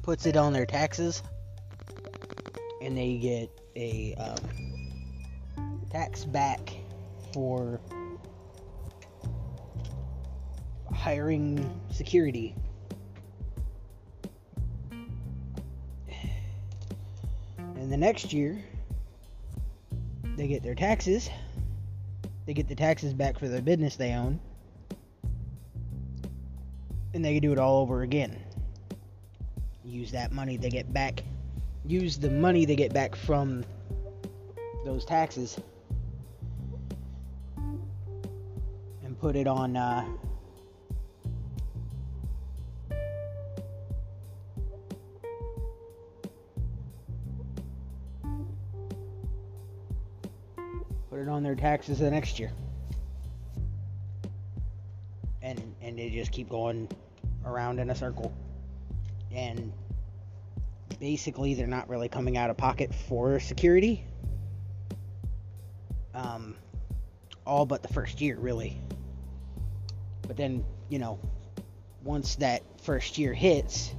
puts 0.03 0.27
it 0.27 0.37
on 0.37 0.53
their 0.53 0.67
taxes 0.67 1.23
and 2.85 2.97
they 2.97 3.17
get 3.17 3.51
a 3.77 4.15
um, 4.17 5.75
tax 5.91 6.27
back 6.27 6.71
for 7.33 7.81
hiring 10.93 11.81
security. 11.91 12.55
And 17.59 17.91
the 17.91 17.97
next 17.97 18.35
year, 18.35 18.63
they 20.37 20.47
get 20.47 20.63
their 20.63 20.75
taxes. 20.75 21.31
They 22.47 22.53
get 22.53 22.69
the 22.69 22.75
taxes 22.75 23.15
back 23.15 23.39
for 23.39 23.49
the 23.49 23.63
business 23.63 23.97
they 23.97 24.13
own. 24.13 24.39
And 27.15 27.25
they 27.25 27.41
do 27.41 27.53
it 27.53 27.59
all 27.59 27.81
over 27.81 28.03
again. 28.03 28.39
Use 29.85 30.13
that 30.13 30.33
money 30.33 30.59
they 30.59 30.69
get 30.69 30.93
back 30.93 31.23
use 31.87 32.17
the 32.17 32.31
money 32.31 32.65
they 32.65 32.77
get 32.77 32.93
back 32.93 33.15
from 33.15 33.65
those 34.85 35.05
taxes 35.05 35.59
and 39.05 39.19
put 39.21 39.37
it 39.37 39.47
on 39.47 39.77
uh, 39.77 40.07
put 51.11 51.19
it 51.19 51.29
on 51.29 51.43
their 51.43 51.55
taxes 51.55 51.99
the 51.99 52.11
next 52.11 52.39
year. 52.39 52.51
And 55.43 55.75
and 55.83 55.99
they 55.99 56.09
just 56.09 56.33
keep 56.33 56.49
going 56.49 56.89
around 57.45 57.79
in 57.79 57.91
a 57.91 57.95
circle. 57.95 58.35
And 59.31 59.73
basically 61.05 61.53
they're 61.53 61.67
not 61.67 61.87
really 61.91 62.09
coming 62.09 62.39
out 62.39 62.49
of 62.49 62.57
pocket 62.57 62.95
for 62.95 63.39
security. 63.39 64.03
Um, 66.15 66.55
all 67.47 67.67
but 67.67 67.83
the 67.83 67.93
first 67.93 68.23
year, 68.23 68.39
really. 68.39 68.81
But 70.27 70.39
then, 70.39 70.65
you 70.89 70.99
know, 70.99 71.19
once 72.03 72.37
that 72.37 72.63
first 72.81 73.19
year 73.19 73.35
hits, 73.35 73.93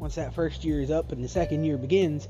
once 0.00 0.16
that 0.16 0.34
first 0.34 0.64
year 0.64 0.80
is 0.80 0.90
up 0.90 1.12
and 1.12 1.22
the 1.22 1.28
second 1.28 1.62
year 1.62 1.78
begins, 1.78 2.26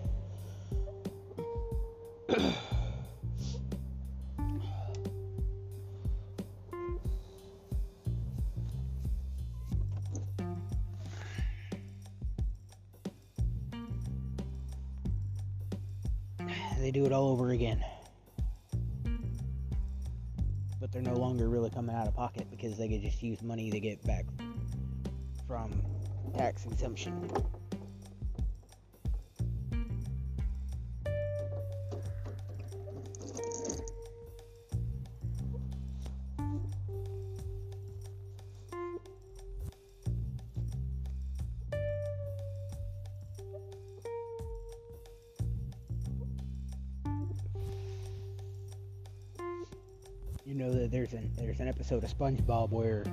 they 16.78 16.90
do 16.90 17.04
it 17.04 17.12
all 17.12 17.28
over 17.28 17.50
again. 17.50 17.84
But 20.80 20.90
they're 20.92 21.02
no 21.02 21.14
longer 21.14 21.48
really 21.48 21.70
coming 21.70 21.94
out 21.94 22.08
of 22.08 22.14
pocket 22.14 22.48
because 22.50 22.76
they 22.76 22.88
could 22.88 23.02
just 23.02 23.22
use 23.22 23.42
money 23.42 23.70
they 23.70 23.80
get 23.80 24.04
back 24.04 24.24
from 25.46 25.70
tax 26.36 26.66
exemption. 26.66 27.30
Episode 51.92 52.10
of 52.10 52.18
SpongeBob 52.18 52.70
where 52.70 53.04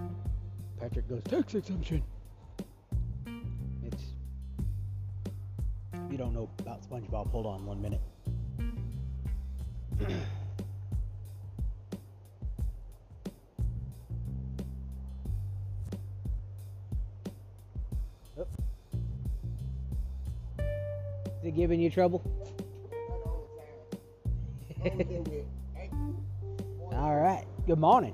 Patrick 0.79 1.09
goes 1.09 1.21
tax 1.23 1.53
exemption. 1.53 2.01
It's 3.83 4.03
you 6.09 6.17
don't 6.17 6.33
know 6.33 6.49
about 6.59 6.81
SpongeBob, 6.89 7.29
hold 7.29 7.45
on 7.45 7.65
one 7.65 7.81
minute. 7.81 7.99
Is 21.41 21.45
it 21.45 21.55
giving 21.55 21.81
you 21.81 21.89
trouble? 21.89 22.23
All 26.93 27.15
right. 27.17 27.45
Good 27.67 27.79
morning. 27.79 28.13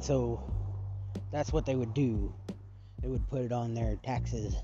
So 0.00 0.42
that's 1.30 1.52
what 1.52 1.66
they 1.66 1.74
would 1.74 1.94
do. 1.94 2.32
They 3.00 3.08
would 3.08 3.28
put 3.28 3.42
it 3.42 3.52
on 3.52 3.74
their 3.74 3.96
taxes 3.96 4.54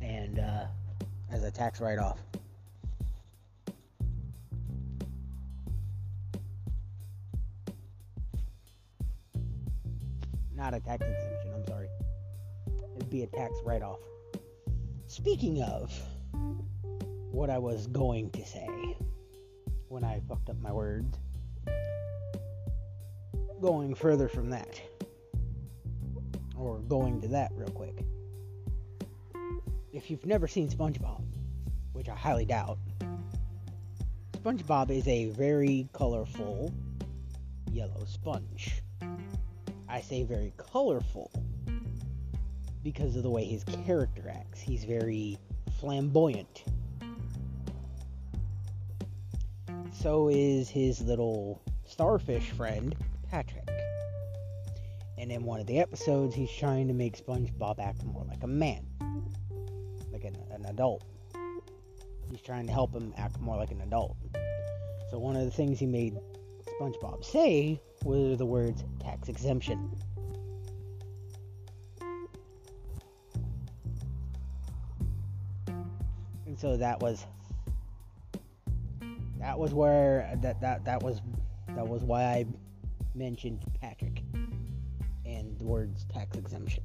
and 0.00 0.38
uh, 0.38 0.64
as 1.30 1.44
a 1.44 1.50
tax 1.50 1.80
write-off. 1.80 2.18
Not 10.54 10.74
a 10.74 10.80
tax 10.80 11.04
exemption, 11.04 11.52
I'm 11.54 11.66
sorry. 11.66 11.88
It'd 12.96 13.10
be 13.10 13.22
a 13.22 13.26
tax 13.26 13.52
write 13.64 13.82
off. 13.82 13.98
Speaking 15.06 15.62
of 15.62 15.92
what 17.30 17.50
I 17.50 17.58
was 17.58 17.86
going 17.88 18.30
to 18.30 18.44
say 18.44 18.96
when 19.88 20.04
I 20.04 20.20
fucked 20.28 20.48
up 20.48 20.60
my 20.60 20.72
words, 20.72 21.18
going 23.64 23.94
further 23.94 24.28
from 24.28 24.50
that, 24.50 24.78
or 26.54 26.80
going 26.80 27.18
to 27.18 27.28
that 27.28 27.50
real 27.56 27.70
quick. 27.70 28.04
If 29.90 30.10
you've 30.10 30.26
never 30.26 30.46
seen 30.46 30.68
SpongeBob, 30.68 31.24
which 31.94 32.10
I 32.10 32.14
highly 32.14 32.44
doubt, 32.44 32.76
SpongeBob 34.32 34.90
is 34.90 35.08
a 35.08 35.30
very 35.30 35.88
colorful 35.94 36.74
yellow 37.72 38.04
sponge. 38.06 38.82
I 39.88 40.02
say 40.02 40.24
very 40.24 40.52
colorful 40.58 41.30
because 42.82 43.16
of 43.16 43.22
the 43.22 43.30
way 43.30 43.46
his 43.46 43.64
character 43.64 44.28
acts. 44.28 44.60
He's 44.60 44.84
very 44.84 45.38
flamboyant. 45.80 46.64
So 49.90 50.28
is 50.28 50.68
his 50.68 51.00
little 51.00 51.62
starfish 51.86 52.50
friend, 52.50 52.94
Patrick. 53.34 53.68
And 55.18 55.32
in 55.32 55.42
one 55.42 55.58
of 55.58 55.66
the 55.66 55.80
episodes, 55.80 56.36
he's 56.36 56.52
trying 56.52 56.86
to 56.86 56.94
make 56.94 57.18
SpongeBob 57.18 57.80
act 57.80 58.04
more 58.04 58.24
like 58.28 58.44
a 58.44 58.46
man, 58.46 58.86
like 60.12 60.22
an, 60.22 60.36
an 60.52 60.64
adult. 60.66 61.02
He's 62.30 62.40
trying 62.40 62.68
to 62.68 62.72
help 62.72 62.94
him 62.94 63.12
act 63.16 63.40
more 63.40 63.56
like 63.56 63.72
an 63.72 63.80
adult. 63.80 64.16
So 65.10 65.18
one 65.18 65.34
of 65.34 65.44
the 65.44 65.50
things 65.50 65.80
he 65.80 65.86
made 65.86 66.16
SpongeBob 66.80 67.24
say 67.24 67.80
were 68.04 68.36
the 68.36 68.46
words 68.46 68.84
tax 69.00 69.28
exemption. 69.28 69.90
And 76.46 76.56
so 76.56 76.76
that 76.76 77.00
was 77.00 77.26
that 79.40 79.58
was 79.58 79.74
where 79.74 80.38
that 80.40 80.60
that 80.60 80.84
that 80.84 81.02
was 81.02 81.20
that 81.74 81.88
was 81.88 82.04
why 82.04 82.22
I 82.22 82.46
mentioned 83.14 83.64
Patrick 83.80 84.22
and 85.24 85.58
the 85.58 85.64
words 85.64 86.04
tax 86.12 86.36
exemption. 86.36 86.82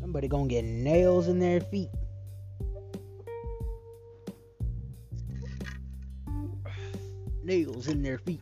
Somebody 0.00 0.28
gonna 0.28 0.46
get 0.46 0.64
nails 0.64 1.28
in 1.28 1.38
their 1.38 1.60
feet. 1.60 1.90
Nails 7.42 7.88
in 7.88 8.02
their 8.02 8.18
feet. 8.18 8.40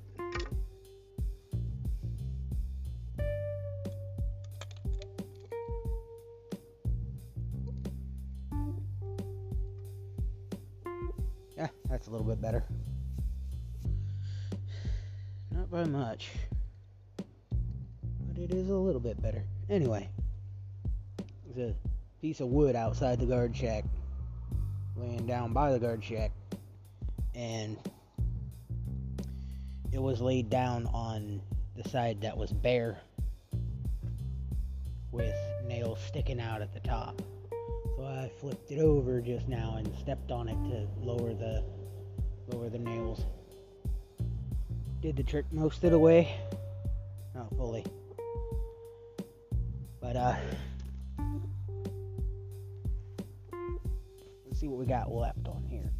Bit 12.32 12.40
better. 12.40 12.64
Not 15.50 15.70
by 15.70 15.84
much. 15.84 16.30
But 17.18 18.38
it 18.38 18.54
is 18.54 18.70
a 18.70 18.74
little 18.74 19.00
bit 19.00 19.20
better. 19.20 19.44
Anyway. 19.68 20.08
There's 21.44 21.72
a 21.72 21.74
piece 22.22 22.40
of 22.40 22.48
wood 22.48 22.74
outside 22.74 23.20
the 23.20 23.26
guard 23.26 23.54
shack. 23.54 23.84
Laying 24.96 25.26
down 25.26 25.52
by 25.52 25.72
the 25.72 25.78
guard 25.78 26.02
shack. 26.02 26.32
And 27.34 27.76
it 29.92 30.00
was 30.00 30.22
laid 30.22 30.48
down 30.48 30.86
on 30.86 31.42
the 31.76 31.86
side 31.86 32.22
that 32.22 32.34
was 32.34 32.50
bare. 32.50 32.98
With 35.10 35.36
nails 35.66 35.98
sticking 36.06 36.40
out 36.40 36.62
at 36.62 36.72
the 36.72 36.80
top. 36.80 37.20
So 37.98 38.04
I 38.04 38.30
flipped 38.40 38.70
it 38.70 38.78
over 38.78 39.20
just 39.20 39.48
now 39.48 39.74
and 39.76 39.94
stepped 39.98 40.32
on 40.32 40.48
it 40.48 40.56
to 40.70 40.88
lower 40.98 41.34
the 41.34 41.62
lower 42.48 42.68
the 42.68 42.78
nails. 42.78 43.24
Did 45.00 45.16
the 45.16 45.22
trick 45.22 45.46
most 45.52 45.82
of 45.84 45.90
the 45.90 45.98
way. 45.98 46.36
Not 47.34 47.48
fully. 47.56 47.84
But 50.00 50.16
uh 50.16 50.36
let's 54.46 54.60
see 54.60 54.68
what 54.68 54.78
we 54.78 54.86
got 54.86 55.10
left 55.10 55.46
on 55.48 55.64
here. 55.68 55.90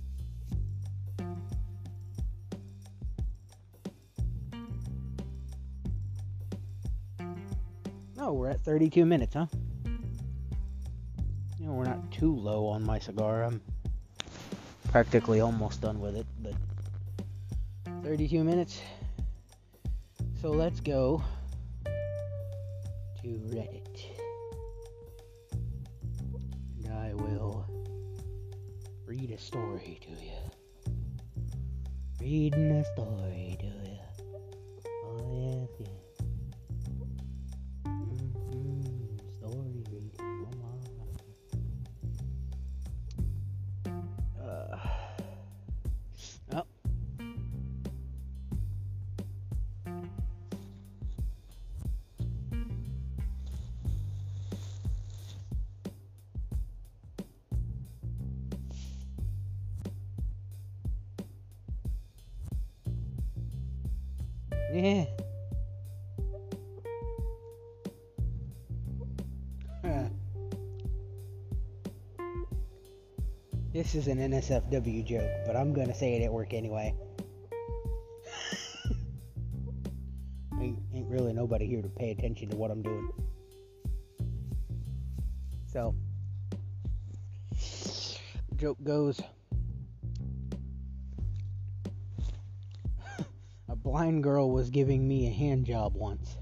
Oh, 8.18 8.34
we're 8.34 8.50
at 8.50 8.62
32 8.62 9.04
minutes, 9.04 9.34
huh? 9.34 9.46
You 11.58 11.66
know, 11.66 11.72
we're 11.72 11.84
not 11.84 12.12
too 12.12 12.34
low 12.36 12.66
on 12.66 12.84
my 12.84 13.00
cigar. 13.00 13.42
I'm 13.42 13.60
practically 14.92 15.40
almost 15.40 15.80
done 15.80 15.98
with 15.98 16.14
it, 16.14 16.26
but 16.40 16.52
32 18.04 18.44
minutes. 18.44 18.78
So 20.38 20.50
let's 20.50 20.80
go 20.80 21.22
to 23.22 23.28
Reddit. 23.48 24.02
And 26.84 26.92
I 26.92 27.14
will 27.14 27.64
read 29.06 29.30
a 29.30 29.38
story 29.38 29.98
to 30.02 30.10
you. 30.10 30.92
Reading 32.20 32.72
a 32.72 32.84
story 32.92 33.56
to 33.60 33.66
you. 33.66 33.98
Oh, 35.06 35.30
yes, 35.32 35.61
This 73.82 73.96
is 73.96 74.06
an 74.06 74.18
NSFW 74.18 75.04
joke, 75.04 75.28
but 75.44 75.56
I'm 75.56 75.72
gonna 75.72 75.92
say 75.92 76.14
it 76.14 76.22
at 76.22 76.32
work 76.32 76.54
anyway. 76.54 76.94
ain't, 80.60 80.78
ain't 80.94 81.08
really 81.08 81.32
nobody 81.32 81.66
here 81.66 81.82
to 81.82 81.88
pay 81.88 82.12
attention 82.12 82.48
to 82.50 82.56
what 82.56 82.70
I'm 82.70 82.82
doing. 82.82 83.10
So, 85.66 85.96
joke 88.54 88.78
goes 88.84 89.20
A 93.68 93.74
blind 93.74 94.22
girl 94.22 94.52
was 94.52 94.70
giving 94.70 95.08
me 95.08 95.26
a 95.26 95.32
hand 95.32 95.66
job 95.66 95.96
once. 95.96 96.36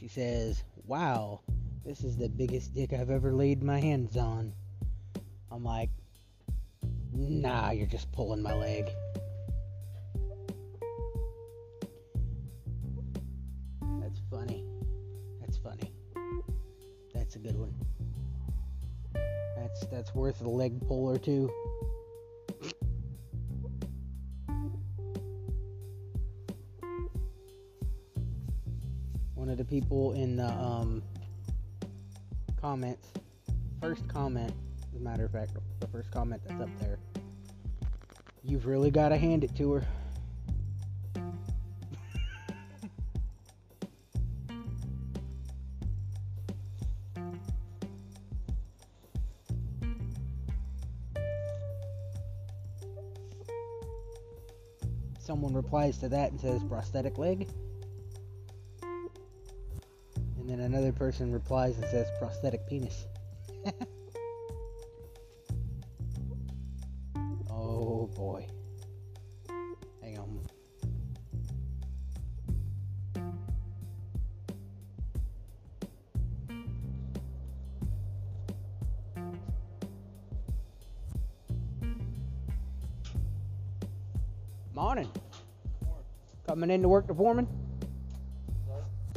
She 0.00 0.08
says, 0.08 0.64
Wow, 0.86 1.42
this 1.84 2.02
is 2.02 2.16
the 2.16 2.30
biggest 2.30 2.72
dick 2.74 2.94
I've 2.94 3.10
ever 3.10 3.34
laid 3.34 3.62
my 3.62 3.78
hands 3.78 4.16
on. 4.16 4.54
I'm 5.52 5.64
like, 5.64 5.90
Nah, 7.14 7.72
you're 7.72 7.86
just 7.86 8.10
pulling 8.12 8.40
my 8.40 8.54
leg. 8.54 8.90
That's 14.00 14.20
funny. 14.30 14.64
That's 15.40 15.58
funny. 15.58 15.92
That's 17.12 17.36
a 17.36 17.38
good 17.38 17.58
one. 17.58 17.74
That's 19.56 19.86
that's 19.86 20.14
worth 20.14 20.40
a 20.40 20.48
leg 20.48 20.80
pull 20.88 21.06
or 21.06 21.18
two. 21.18 21.50
One 29.34 29.50
of 29.50 29.58
the 29.58 29.64
people 29.64 30.12
in 30.12 30.36
the 30.36 30.48
um, 30.48 31.02
comments, 32.58 33.08
first 33.82 34.08
comment, 34.08 34.54
as 34.92 35.00
a 35.00 35.04
matter 35.04 35.24
of 35.24 35.32
fact, 35.32 35.52
the 35.80 35.86
first 35.86 36.10
comment 36.10 36.42
that's 36.46 36.60
up 36.60 36.68
there. 36.78 36.98
You've 38.44 38.66
really 38.66 38.90
got 38.90 39.08
to 39.10 39.16
hand 39.16 39.44
it 39.44 39.54
to 39.56 39.72
her. 39.72 39.86
Someone 55.20 55.54
replies 55.54 55.96
to 55.98 56.08
that 56.10 56.32
and 56.32 56.40
says 56.40 56.62
prosthetic 56.64 57.16
leg. 57.16 57.48
And 58.82 60.50
then 60.50 60.60
another 60.60 60.92
person 60.92 61.32
replies 61.32 61.76
and 61.78 61.86
says 61.86 62.08
prosthetic 62.18 62.68
penis. 62.68 63.06
Coming 86.62 86.76
in 86.76 86.82
to 86.82 86.88
work 86.88 87.08
the 87.08 87.14
foreman? 87.14 87.48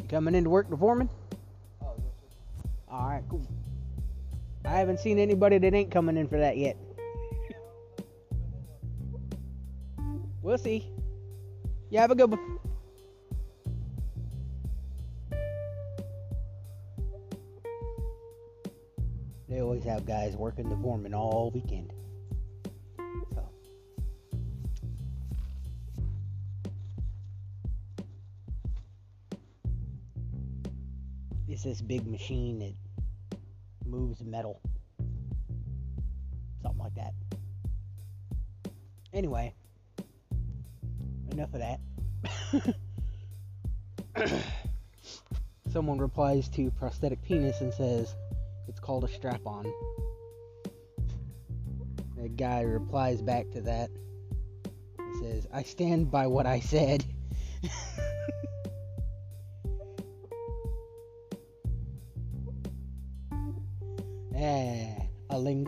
You 0.01 0.07
coming 0.09 0.33
in 0.33 0.45
to 0.45 0.49
work 0.49 0.67
the 0.67 0.75
foreman? 0.75 1.07
Alright, 2.91 3.21
cool. 3.29 3.45
I 4.65 4.69
haven't 4.69 4.99
seen 4.99 5.19
anybody 5.19 5.59
that 5.59 5.71
ain't 5.71 5.91
coming 5.91 6.17
in 6.17 6.27
for 6.27 6.39
that 6.39 6.57
yet. 6.57 6.75
we'll 10.41 10.57
see. 10.57 10.89
You 11.91 11.99
have 11.99 12.09
a 12.09 12.15
good 12.15 12.31
one. 12.31 12.57
They 19.47 19.61
always 19.61 19.83
have 19.83 20.07
guys 20.07 20.35
working 20.35 20.67
the 20.67 20.77
foreman 20.77 21.13
all 21.13 21.51
weekend. 21.53 21.93
This 31.65 31.81
big 31.81 32.05
machine 32.05 32.59
that 32.59 32.73
moves 33.87 34.23
metal. 34.23 34.61
Something 36.61 36.79
like 36.79 36.93
that. 36.93 37.13
Anyway, 39.11 39.51
enough 41.31 41.49
of 41.53 41.61
that. 41.61 41.79
Someone 45.71 45.97
replies 45.97 46.47
to 46.49 46.69
prosthetic 46.69 47.23
penis 47.23 47.59
and 47.61 47.73
says 47.73 48.13
it's 48.67 48.79
called 48.79 49.03
a 49.03 49.07
strap 49.07 49.41
on. 49.47 49.65
The 52.15 52.29
guy 52.29 52.61
replies 52.61 53.23
back 53.23 53.49
to 53.51 53.61
that 53.61 53.89
and 54.99 55.23
says, 55.23 55.47
I 55.51 55.63
stand 55.63 56.11
by 56.11 56.27
what 56.27 56.45
I 56.45 56.59
said. 56.59 57.03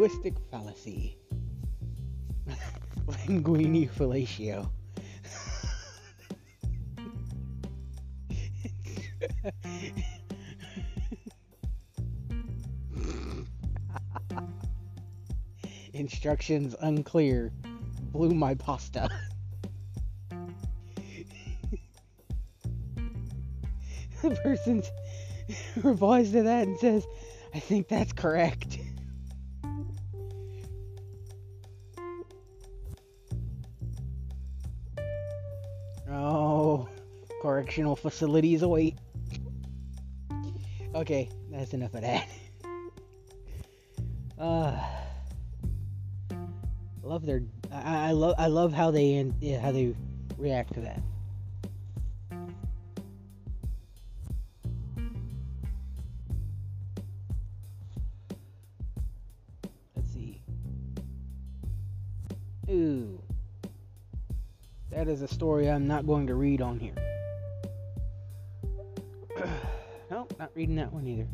Linguistic 0.07 0.35
fallacy. 0.49 1.17
Linguini 3.27 3.89
fellatio. 3.89 4.69
Instructions 15.93 16.73
unclear. 16.79 17.51
Blew 18.13 18.29
my 18.29 18.55
pasta. 18.55 19.09
the 24.21 24.35
person 24.41 24.83
replies 25.83 26.31
to 26.31 26.43
that 26.43 26.65
and 26.65 26.79
says, 26.79 27.05
I 27.53 27.59
think 27.59 27.89
that's 27.89 28.13
correct. 28.13 28.76
Correctional 37.77 37.95
facilities 37.95 38.63
await. 38.63 38.95
Okay, 40.95 41.29
that's 41.51 41.73
enough 41.73 41.93
of 41.93 42.01
that. 42.01 42.27
Uh, 44.39 44.79
love 47.01 47.25
their. 47.25 47.41
I, 47.71 48.09
I 48.09 48.11
love. 48.11 48.35
I 48.37 48.45
love 48.45 48.71
how 48.71 48.91
they 48.91 49.31
yeah, 49.39 49.59
how 49.59 49.71
they 49.71 49.95
react 50.37 50.75
to 50.75 50.81
that. 50.81 51.01
Let's 59.95 60.13
see. 60.13 60.39
Ooh. 62.69 63.19
That 64.91 65.07
is 65.07 65.23
a 65.23 65.27
story 65.27 65.67
I'm 65.67 65.87
not 65.87 66.05
going 66.05 66.27
to 66.27 66.35
read 66.35 66.61
on 66.61 66.79
here. 66.79 67.16
Reading 70.57 70.77
that 70.77 70.91
one 70.91 71.05
either. 71.05 71.27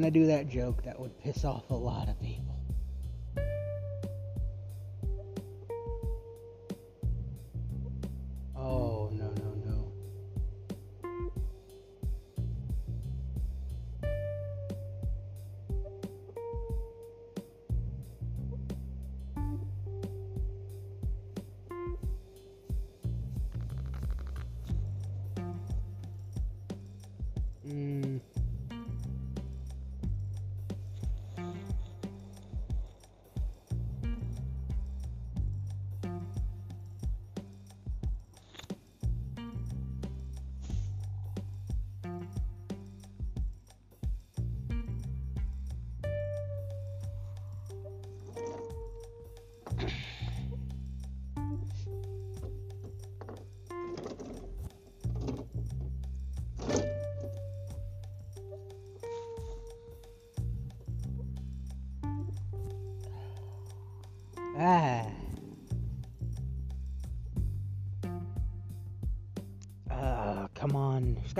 Gonna 0.00 0.10
do 0.10 0.26
that 0.26 0.48
joke. 0.48 0.82
That 0.84 0.98
would 0.98 1.18
piss 1.22 1.44
off 1.44 1.68
a 1.70 1.74
lot 1.74 2.08
of 2.08 2.20
people. 2.20 2.49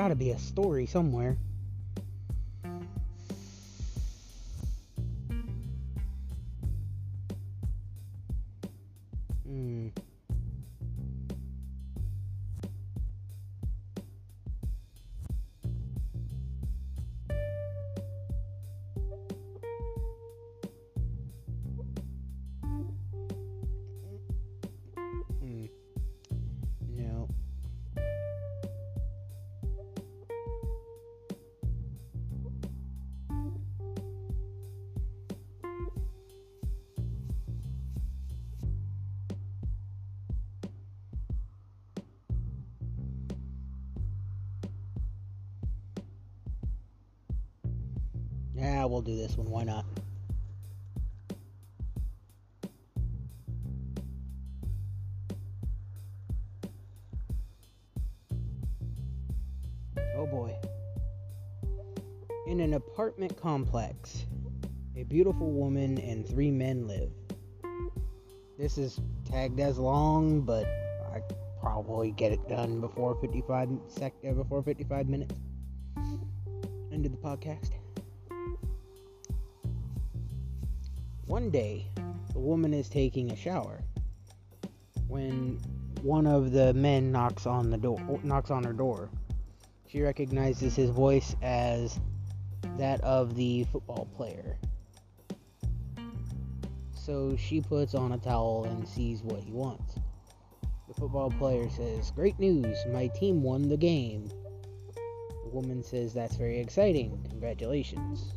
Got 0.01 0.09
to 0.09 0.14
be 0.14 0.30
a 0.30 0.38
story 0.38 0.86
somewhere. 0.86 1.36
Hmm. 9.44 9.88
We'll 48.91 49.01
do 49.01 49.16
this 49.16 49.36
one. 49.36 49.49
Why 49.49 49.64
not? 49.64 49.84
Oh 60.16 60.26
boy. 60.26 60.55
In 62.47 62.61
an 62.61 62.74
apartment 62.74 63.41
complex, 63.41 64.26
a 64.97 65.05
beautiful 65.05 65.51
woman 65.53 65.99
and 65.99 66.26
three 66.26 66.51
men 66.51 66.86
live. 66.88 67.11
This 68.59 68.76
is 68.76 69.01
tagged 69.24 69.61
as 69.61 69.78
long, 69.78 70.43
but 70.43 70.66
I 70.66 71.22
probably 71.61 72.11
get 72.11 72.32
it 72.32 72.47
done 72.49 72.80
before 72.80 73.14
55 73.20 73.70
sec 73.86 74.12
uh, 74.28 74.32
before 74.32 74.62
55 74.62 75.09
minutes. 75.09 75.34
End 76.93 77.07
of 77.07 77.12
the 77.12 77.18
podcast. 77.18 77.79
One 81.41 81.49
day, 81.51 81.86
the 82.34 82.38
woman 82.38 82.74
is 82.74 82.91
taking 82.91 83.30
a 83.30 83.34
shower 83.34 83.80
when 85.09 85.59
one 86.03 86.26
of 86.26 86.53
the 86.53 86.74
men 86.74 87.11
knocks 87.11 87.47
on 87.47 87.70
the 87.70 87.78
door 87.78 88.20
knocks 88.22 88.51
on 88.51 88.62
her 88.62 88.74
door. 88.74 89.09
She 89.86 90.03
recognizes 90.03 90.76
his 90.76 90.91
voice 90.91 91.34
as 91.41 91.99
that 92.76 93.01
of 93.01 93.36
the 93.36 93.64
football 93.72 94.07
player. 94.14 94.59
So 96.93 97.34
she 97.38 97.62
puts 97.62 97.95
on 97.95 98.12
a 98.12 98.18
towel 98.18 98.64
and 98.64 98.86
sees 98.86 99.22
what 99.22 99.43
he 99.43 99.51
wants. 99.51 99.95
The 100.88 100.95
football 100.95 101.30
player 101.30 101.70
says, 101.70 102.11
Great 102.11 102.38
news, 102.38 102.76
my 102.93 103.07
team 103.07 103.43
won 103.43 103.66
the 103.66 103.78
game. 103.78 104.28
The 105.45 105.51
woman 105.51 105.82
says, 105.82 106.12
That's 106.12 106.36
very 106.36 106.59
exciting, 106.59 107.18
congratulations. 107.30 108.34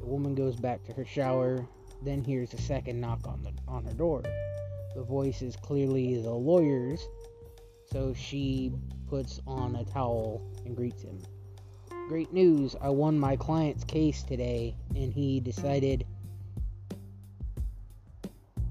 The 0.00 0.06
woman 0.06 0.34
goes 0.34 0.56
back 0.56 0.82
to 0.86 0.92
her 0.94 1.04
shower, 1.04 1.64
then 2.02 2.22
hears 2.22 2.52
a 2.54 2.60
second 2.60 3.00
knock 3.00 3.26
on, 3.26 3.42
the, 3.42 3.52
on 3.68 3.84
her 3.84 3.92
door. 3.92 4.22
The 4.94 5.02
voice 5.02 5.42
is 5.42 5.56
clearly 5.56 6.20
the 6.20 6.30
lawyer's, 6.30 7.06
so 7.90 8.14
she 8.14 8.72
puts 9.08 9.40
on 9.46 9.76
a 9.76 9.84
towel 9.84 10.42
and 10.64 10.76
greets 10.76 11.02
him. 11.02 11.20
Great 12.08 12.32
news, 12.32 12.76
I 12.80 12.90
won 12.90 13.18
my 13.18 13.36
client's 13.36 13.84
case 13.84 14.22
today 14.22 14.76
and 14.94 15.12
he 15.12 15.40
decided 15.40 16.06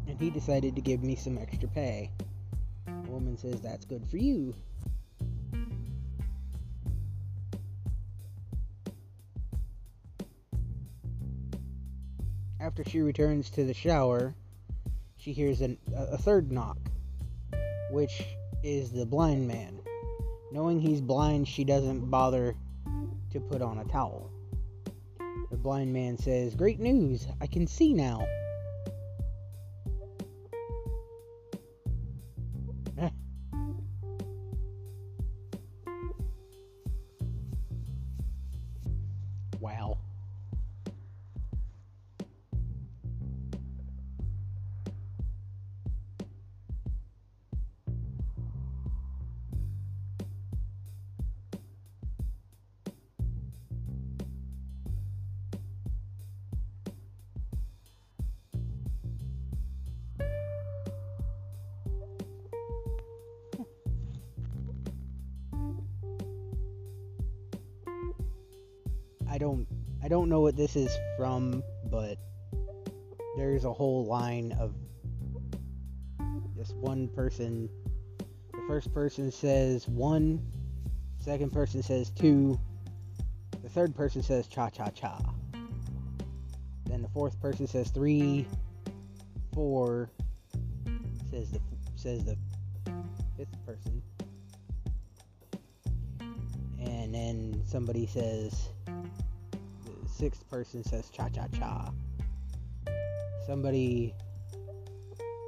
and 0.07 0.19
he 0.19 0.29
decided 0.29 0.75
to 0.75 0.81
give 0.81 1.03
me 1.03 1.15
some 1.15 1.37
extra 1.37 1.67
pay. 1.67 2.11
The 2.85 3.11
woman 3.11 3.37
says 3.37 3.61
that's 3.61 3.85
good 3.85 4.05
for 4.05 4.17
you. 4.17 4.53
After 12.75 12.89
she 12.89 13.01
returns 13.01 13.51
to 13.51 13.65
the 13.65 13.73
shower, 13.75 14.33
she 15.17 15.31
hears 15.31 15.61
an, 15.61 15.77
a, 15.95 16.13
a 16.13 16.17
third 16.17 16.51
knock, 16.51 16.79
which 17.91 18.23
is 18.63 18.91
the 18.91 19.05
blind 19.05 19.47
man. 19.47 19.79
Knowing 20.51 20.79
he's 20.79 20.99
blind, 20.99 21.47
she 21.47 21.63
doesn't 21.63 22.09
bother 22.09 22.55
to 23.29 23.39
put 23.39 23.61
on 23.61 23.77
a 23.77 23.85
towel. 23.85 24.31
The 25.51 25.57
blind 25.57 25.93
man 25.93 26.17
says, 26.17 26.55
Great 26.55 26.79
news, 26.79 27.27
I 27.39 27.45
can 27.45 27.67
see 27.67 27.93
now. 27.93 28.25
This 70.63 70.77
is 70.77 70.97
from, 71.17 71.61
but 71.91 72.17
there's 73.35 73.65
a 73.65 73.73
whole 73.73 74.05
line 74.05 74.53
of 74.53 74.73
just 76.55 76.73
one 76.77 77.09
person. 77.09 77.67
The 78.53 78.61
first 78.65 78.93
person 78.93 79.29
says 79.29 79.89
one, 79.89 80.41
second 81.19 81.51
person 81.51 81.83
says 81.83 82.11
two, 82.11 82.57
the 83.61 83.67
third 83.67 83.93
person 83.93 84.23
says 84.23 84.47
cha 84.47 84.69
cha 84.69 84.87
cha. 84.91 85.19
Then 86.85 87.01
the 87.01 87.09
fourth 87.09 87.37
person 87.41 87.67
says 87.67 87.89
three, 87.89 88.47
four, 89.53 90.09
says 91.29 91.51
the 91.51 91.59
says 91.97 92.23
the 92.23 92.37
fifth 93.35 93.65
person. 93.65 94.01
And 96.79 97.13
then 97.13 97.61
somebody 97.65 98.05
says 98.05 98.69
sixth 100.13 100.47
person 100.49 100.83
says 100.83 101.09
cha 101.09 101.29
cha 101.29 101.47
cha. 101.57 101.91
Somebody 103.45 104.13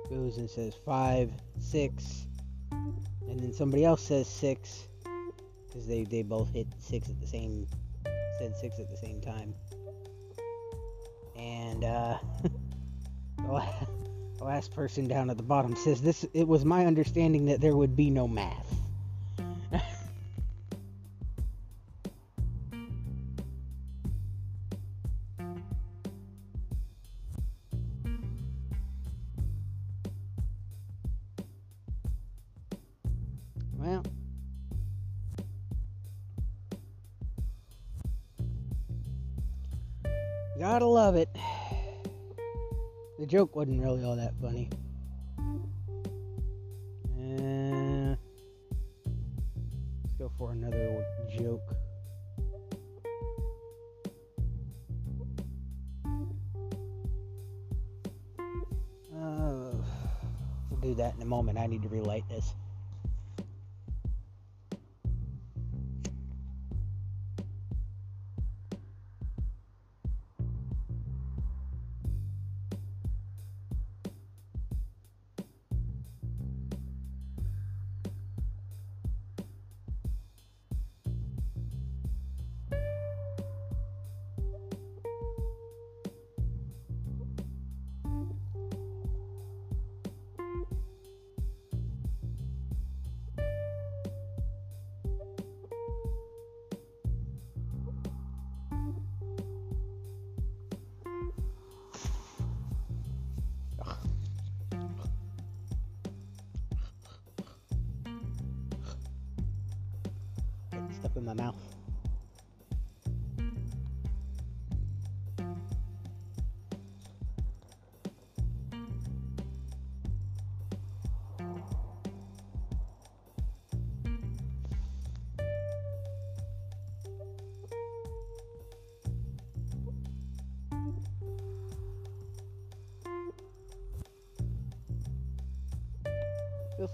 goes 0.10 0.38
and 0.38 0.50
says 0.50 0.74
five, 0.86 1.32
six, 1.60 2.26
and 2.72 3.40
then 3.40 3.54
somebody 3.54 3.86
else 3.86 4.04
says 4.04 4.28
six 4.28 4.88
because 5.68 5.88
they, 5.88 6.04
they 6.04 6.24
both 6.24 6.50
hit 6.54 6.68
six 6.80 7.10
at 7.10 7.20
the 7.20 7.28
same 7.28 7.68
said 8.40 8.56
six 8.58 8.80
at 8.80 8.90
the 8.90 8.98
same 8.98 9.22
time. 9.22 9.54
And 11.38 11.84
uh, 11.84 12.18
the, 13.38 14.44
last 14.44 14.74
person 14.74 15.08
down 15.08 15.30
at 15.30 15.38
the 15.38 15.44
bottom 15.44 15.76
says 15.76 16.02
this. 16.02 16.26
It 16.34 16.48
was 16.48 16.66
my 16.66 16.86
understanding 16.86 17.46
that 17.46 17.62
there 17.62 17.76
would 17.76 17.96
be 17.96 18.10
no 18.10 18.28
math. 18.28 18.65
Joke 43.46 43.56
wasn't 43.56 43.80
really 43.80 44.04
all 44.04 44.16
that 44.16 44.34
funny. 44.42 44.68
Uh, 47.16 48.16
let's 50.04 50.16
go 50.18 50.32
for 50.36 50.52
another 50.54 51.06
joke. 51.38 51.62
Uh, 59.16 59.76
we'll 60.72 60.80
do 60.82 60.96
that 60.96 61.14
in 61.16 61.22
a 61.22 61.26
moment. 61.26 61.60
I 61.60 61.68
need 61.68 61.84
to 61.84 61.90
relight 61.90 62.28
this. 62.28 62.56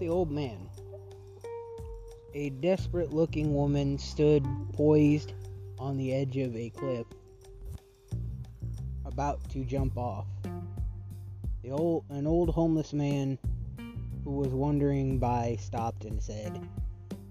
Filthy 0.02 0.10
old 0.10 0.32
man. 0.32 0.68
A 2.34 2.49
desperate 2.49 3.14
looking 3.14 3.54
woman 3.54 3.99
stood 3.99 4.43
poised 4.74 5.34
on 5.78 5.95
the 5.95 6.12
edge 6.12 6.38
of 6.38 6.56
a 6.56 6.72
cliff, 6.72 7.06
about 9.06 9.47
to 9.52 9.64
jump 9.64 9.99
off. 9.99 10.26
The 11.62 11.70
old, 11.70 12.06
an 12.10 12.26
old 12.26 12.49
homeless 12.49 12.93
man 12.93 13.38
who 14.24 14.32
was 14.32 14.47
wandering 14.47 15.20
by 15.20 15.58
stopped 15.60 16.06
and 16.06 16.20
said, 16.20 16.68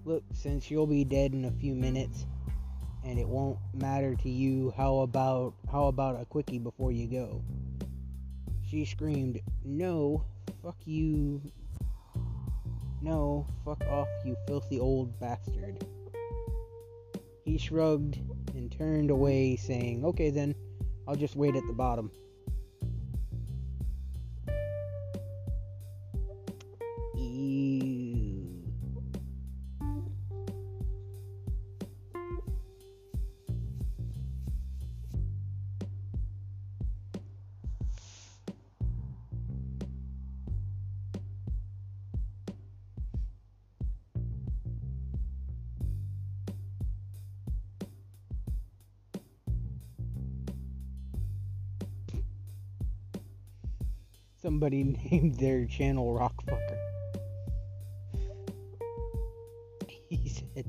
Look, 0.05 0.23
since 0.31 0.71
you'll 0.71 0.87
be 0.87 1.03
dead 1.03 1.33
in 1.33 1.43
a 1.43 1.51
few 1.51 1.75
minutes 1.75 2.25
and 3.03 3.19
it 3.19 3.27
won't 3.27 3.59
matter 3.73 4.15
to 4.15 4.29
you, 4.29 4.73
how 4.77 4.99
about 4.99 5.55
how 5.69 5.87
about 5.87 6.21
a 6.21 6.23
quickie 6.23 6.59
before 6.59 6.93
you 6.93 7.07
go? 7.07 7.43
She 8.65 8.85
screamed, 8.85 9.41
No, 9.65 10.23
fuck 10.63 10.77
you, 10.85 11.41
no, 13.01 13.47
fuck 13.65 13.81
off, 13.89 14.07
you 14.25 14.35
filthy 14.47 14.79
old 14.79 15.19
bastard. 15.19 15.85
He 17.43 17.57
shrugged 17.57 18.19
and 18.53 18.71
turned 18.71 19.09
away, 19.09 19.55
saying, 19.55 20.05
Okay 20.05 20.29
then, 20.29 20.55
I'll 21.07 21.15
just 21.15 21.35
wait 21.35 21.55
at 21.55 21.65
the 21.67 21.73
bottom. 21.73 22.11
Somebody 54.41 54.83
named 55.11 55.35
their 55.35 55.65
channel 55.65 56.17
Rockfucker. 56.17 56.77
He 60.09 60.27
said 60.27 60.65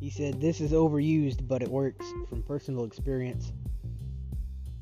He 0.00 0.10
said 0.10 0.40
this 0.40 0.60
is 0.60 0.72
overused 0.72 1.46
but 1.46 1.62
it 1.62 1.68
works 1.68 2.04
from 2.28 2.42
personal 2.42 2.84
experience. 2.84 3.52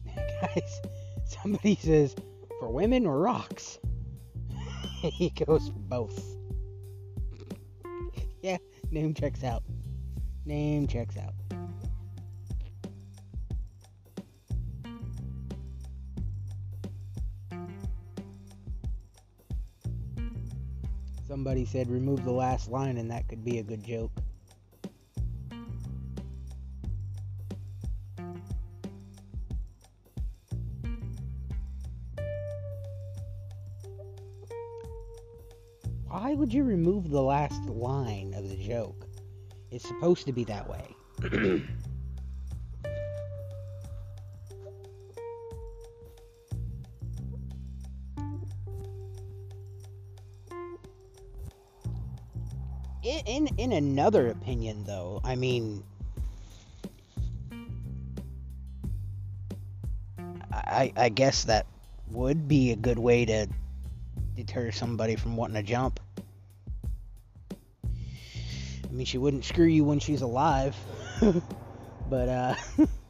Guys, 0.41 0.81
somebody 1.27 1.77
says 1.77 2.15
for 2.61 2.71
women 2.71 3.07
or 3.07 3.19
rocks. 3.19 3.79
he 5.03 5.31
goes 5.31 5.71
both. 5.71 6.37
yeah, 8.43 8.57
name 8.91 9.13
checks 9.13 9.45
out. 9.45 9.63
Name 10.47 10.87
checks 10.87 11.17
out. 11.17 11.35
Somebody 21.45 21.67
said 21.67 21.91
remove 21.91 22.25
the 22.25 22.33
last 22.33 22.71
line 22.71 22.97
and 22.97 23.11
that 23.11 23.29
could 23.29 23.45
be 23.45 23.59
a 23.59 23.63
good 23.63 23.85
joke. 23.85 24.11
Why 36.09 36.33
would 36.33 36.51
you 36.51 36.65
remove 36.65 37.11
the 37.11 37.21
last 37.21 37.63
line 37.67 38.33
of 38.33 38.49
the 38.49 38.57
joke? 38.57 39.07
It's 39.71 39.87
supposed 39.87 40.25
to 40.25 40.33
be 40.33 40.45
that 40.45 40.67
way. 40.67 40.97
in, 53.65 53.73
another 53.73 54.29
opinion 54.29 54.85
though 54.85 55.21
i 55.25 55.35
mean 55.35 55.83
i 60.53 60.93
i 60.97 61.09
guess 61.09 61.45
that 61.45 61.67
would 62.11 62.47
be 62.47 62.71
a 62.71 62.77
good 62.77 62.99
way 62.99 63.25
to 63.25 63.47
deter 64.37 64.71
somebody 64.71 65.17
from 65.17 65.37
wanting 65.37 65.57
to 65.57 65.63
jump. 65.63 66.01
I 67.91 68.93
mean 68.93 69.07
she 69.07 69.19
wouldn't 69.19 69.45
screw 69.45 69.67
you 69.67 69.85
when 69.85 69.99
she's 69.99 70.23
alive 70.23 70.77
but 72.11 72.29
uh 72.29 72.55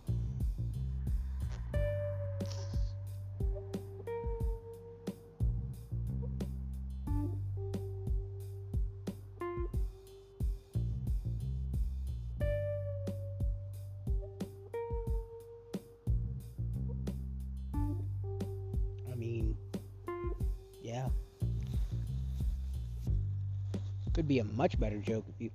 much 24.64 24.80
better 24.80 24.96
joke 24.96 25.26
if 25.28 25.38
you 25.38 25.50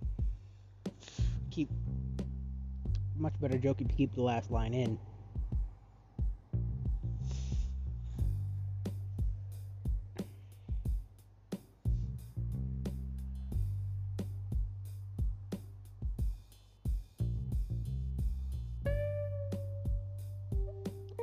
keep 1.50 1.68
much 3.18 3.34
better 3.42 3.58
joke 3.58 3.82
if 3.82 3.88
you 3.90 3.96
keep 3.98 4.14
the 4.14 4.22
last 4.22 4.52
line 4.52 4.72
in. 4.72 5.00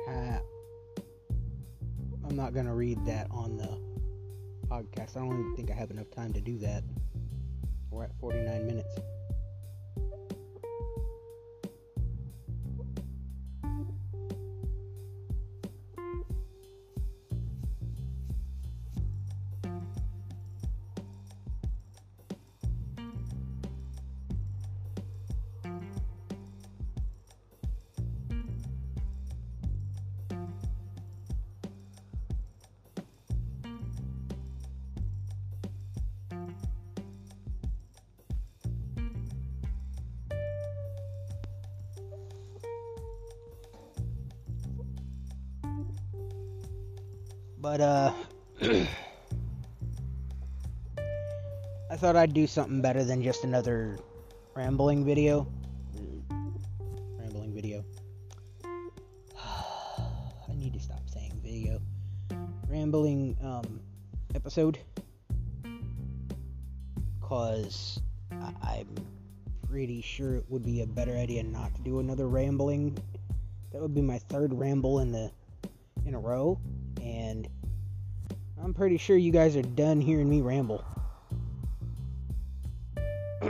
Uh, 0.05 0.39
I'm 2.27 2.35
not 2.35 2.53
gonna 2.53 2.75
read 2.75 2.97
that 3.05 3.27
on 3.31 3.55
the 3.55 3.79
podcast. 4.67 5.15
I 5.15 5.21
don't 5.21 5.55
think 5.55 5.71
I 5.71 5.73
have 5.73 5.89
enough 5.89 6.11
time 6.11 6.33
to 6.33 6.41
do 6.41 6.57
that. 6.57 6.83
We're 7.97 8.03
at 8.03 8.11
49 8.19 8.67
minutes. 8.67 9.16
But 47.77 47.83
uh 47.83 48.11
I 51.91 51.95
thought 51.95 52.15
I'd 52.15 52.33
do 52.33 52.47
something 52.47 52.81
better 52.81 53.03
than 53.03 53.21
just 53.21 53.43
another 53.43 53.99
rambling 54.55 55.05
video. 55.05 55.47
Rambling 57.19 57.53
video. 57.53 57.85
I 59.37 60.55
need 60.55 60.73
to 60.73 60.79
stop 60.79 61.07
saying 61.07 61.39
video. 61.43 61.79
Rambling 62.67 63.37
um 63.43 63.79
episode. 64.33 64.79
Cause 67.21 68.01
I- 68.31 68.53
I'm 68.63 68.95
pretty 69.69 70.01
sure 70.01 70.35
it 70.37 70.45
would 70.49 70.65
be 70.65 70.81
a 70.81 70.87
better 70.87 71.15
idea 71.15 71.43
not 71.43 71.75
to 71.75 71.81
do 71.83 71.99
another 71.99 72.27
rambling. 72.27 72.97
That 73.71 73.83
would 73.83 73.93
be 73.93 74.01
my 74.01 74.17
third 74.17 74.51
ramble 74.51 74.99
in 74.99 75.11
the 75.11 75.29
in 76.07 76.15
a 76.15 76.19
row 76.19 76.59
pretty 78.77 78.97
sure 78.97 79.17
you 79.17 79.31
guys 79.31 79.55
are 79.55 79.63
done 79.63 79.99
hearing 79.99 80.29
me 80.29 80.39
ramble. 80.39 80.85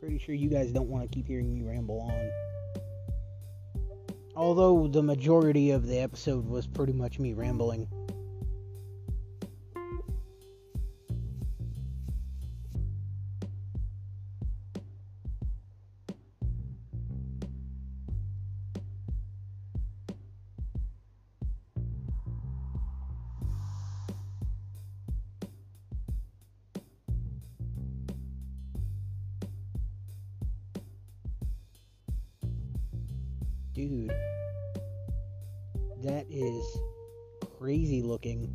pretty 0.00 0.18
sure 0.18 0.34
you 0.34 0.48
guys 0.48 0.72
don't 0.72 0.88
want 0.88 1.04
to 1.04 1.08
keep 1.14 1.28
hearing 1.28 1.54
me 1.54 1.62
ramble 1.62 2.00
on. 2.00 2.28
Although 4.34 4.88
the 4.88 5.04
majority 5.04 5.70
of 5.70 5.86
the 5.86 6.00
episode 6.00 6.48
was 6.48 6.66
pretty 6.66 6.92
much 6.92 7.20
me 7.20 7.34
rambling. 7.34 7.86
Dude, 33.74 34.12
that 36.02 36.26
is 36.28 36.62
crazy 37.58 38.02
looking. 38.02 38.54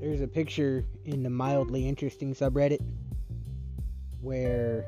There's 0.00 0.20
a 0.20 0.28
picture 0.28 0.84
in 1.04 1.24
the 1.24 1.30
mildly 1.30 1.88
interesting 1.88 2.34
subreddit 2.34 2.80
where 4.20 4.84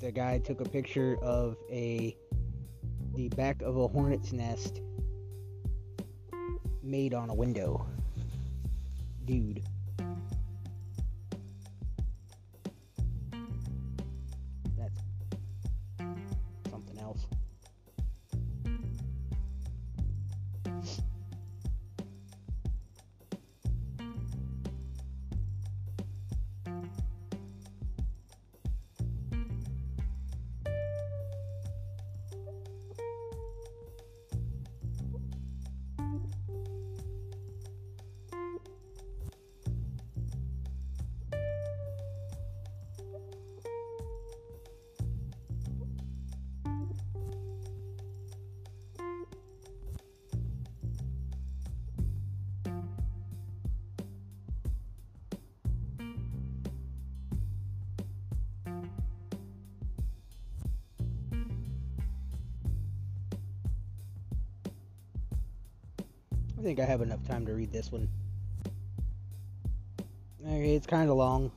the 0.00 0.10
guy 0.10 0.38
took 0.38 0.60
a 0.60 0.64
picture 0.64 1.16
of 1.22 1.56
a 1.70 2.16
the 3.14 3.28
back 3.30 3.62
of 3.62 3.76
a 3.76 3.86
hornet's 3.86 4.32
nest 4.32 4.80
made 6.82 7.14
on 7.14 7.30
a 7.30 7.34
window. 7.34 7.86
Dude. 9.24 9.62
I 66.82 66.86
have 66.86 67.00
enough 67.00 67.24
time 67.28 67.46
to 67.46 67.52
read 67.52 67.72
this 67.72 67.92
one. 67.92 68.08
Okay, 70.44 70.74
it's 70.74 70.86
kind 70.86 71.08
of 71.08 71.16
long, 71.16 71.52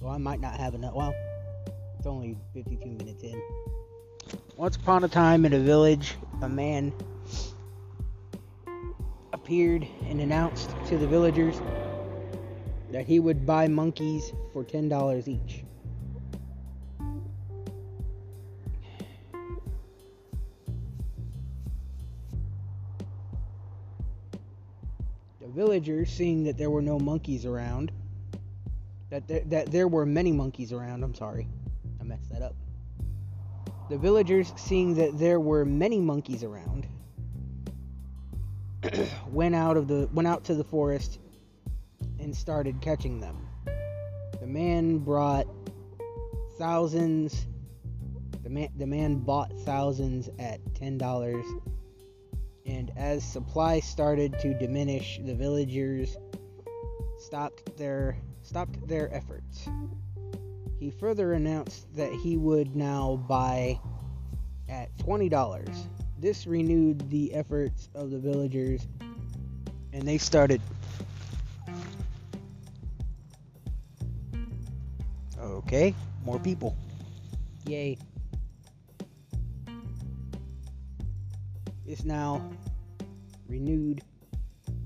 so 0.00 0.08
I 0.08 0.18
might 0.18 0.40
not 0.40 0.58
have 0.58 0.74
enough. 0.74 0.94
Well, 0.94 1.14
it's 1.96 2.06
only 2.06 2.36
52 2.52 2.84
minutes 2.84 3.22
in. 3.22 3.40
Once 4.56 4.74
upon 4.74 5.04
a 5.04 5.08
time 5.08 5.44
in 5.44 5.52
a 5.52 5.58
village, 5.60 6.16
a 6.42 6.48
man 6.48 6.92
appeared 9.32 9.86
and 10.08 10.20
announced 10.20 10.74
to 10.86 10.98
the 10.98 11.06
villagers 11.06 11.60
that 12.90 13.06
he 13.06 13.20
would 13.20 13.46
buy 13.46 13.68
monkeys 13.68 14.32
for 14.52 14.64
$10 14.64 15.28
each. 15.28 15.59
Seeing 26.06 26.44
that 26.44 26.56
there 26.56 26.70
were 26.70 26.82
no 26.82 26.98
monkeys 26.98 27.44
around, 27.44 27.90
that 29.10 29.26
there, 29.26 29.42
that 29.46 29.70
there 29.70 29.88
were 29.88 30.06
many 30.06 30.32
monkeys 30.32 30.72
around, 30.72 31.02
I'm 31.02 31.14
sorry, 31.14 31.46
I 32.00 32.04
messed 32.04 32.30
that 32.30 32.42
up. 32.42 32.54
The 33.88 33.98
villagers, 33.98 34.52
seeing 34.56 34.94
that 34.94 35.18
there 35.18 35.40
were 35.40 35.64
many 35.64 35.98
monkeys 36.00 36.44
around, 36.44 36.86
went 39.28 39.54
out 39.54 39.76
of 39.76 39.88
the 39.88 40.08
went 40.12 40.28
out 40.28 40.44
to 40.44 40.54
the 40.54 40.64
forest 40.64 41.18
and 42.18 42.34
started 42.34 42.80
catching 42.80 43.20
them. 43.20 43.48
The 44.40 44.46
man 44.46 44.98
brought 44.98 45.46
thousands. 46.56 47.46
The 48.42 48.50
man 48.50 48.68
the 48.76 48.86
man 48.86 49.16
bought 49.16 49.52
thousands 49.64 50.30
at 50.38 50.60
ten 50.74 50.98
dollars 50.98 51.44
and 52.70 52.92
as 52.96 53.24
supply 53.24 53.80
started 53.80 54.38
to 54.38 54.54
diminish, 54.54 55.18
the 55.24 55.34
villagers 55.34 56.16
stopped 57.18 57.76
their 57.76 58.16
stopped 58.42 58.86
their 58.86 59.12
efforts. 59.12 59.68
He 60.78 60.90
further 60.90 61.32
announced 61.32 61.92
that 61.96 62.12
he 62.12 62.36
would 62.36 62.76
now 62.76 63.16
buy 63.28 63.78
at 64.68 64.96
$20. 64.98 65.76
This 66.18 66.46
renewed 66.46 67.10
the 67.10 67.34
efforts 67.34 67.88
of 67.94 68.10
the 68.10 68.18
villagers 68.18 68.86
and 69.92 70.02
they 70.04 70.18
started 70.18 70.62
Okay, 75.38 75.94
more 76.24 76.38
people. 76.38 76.76
Yay. 77.66 77.98
It's 81.86 82.04
now 82.04 82.48
renewed 83.50 84.00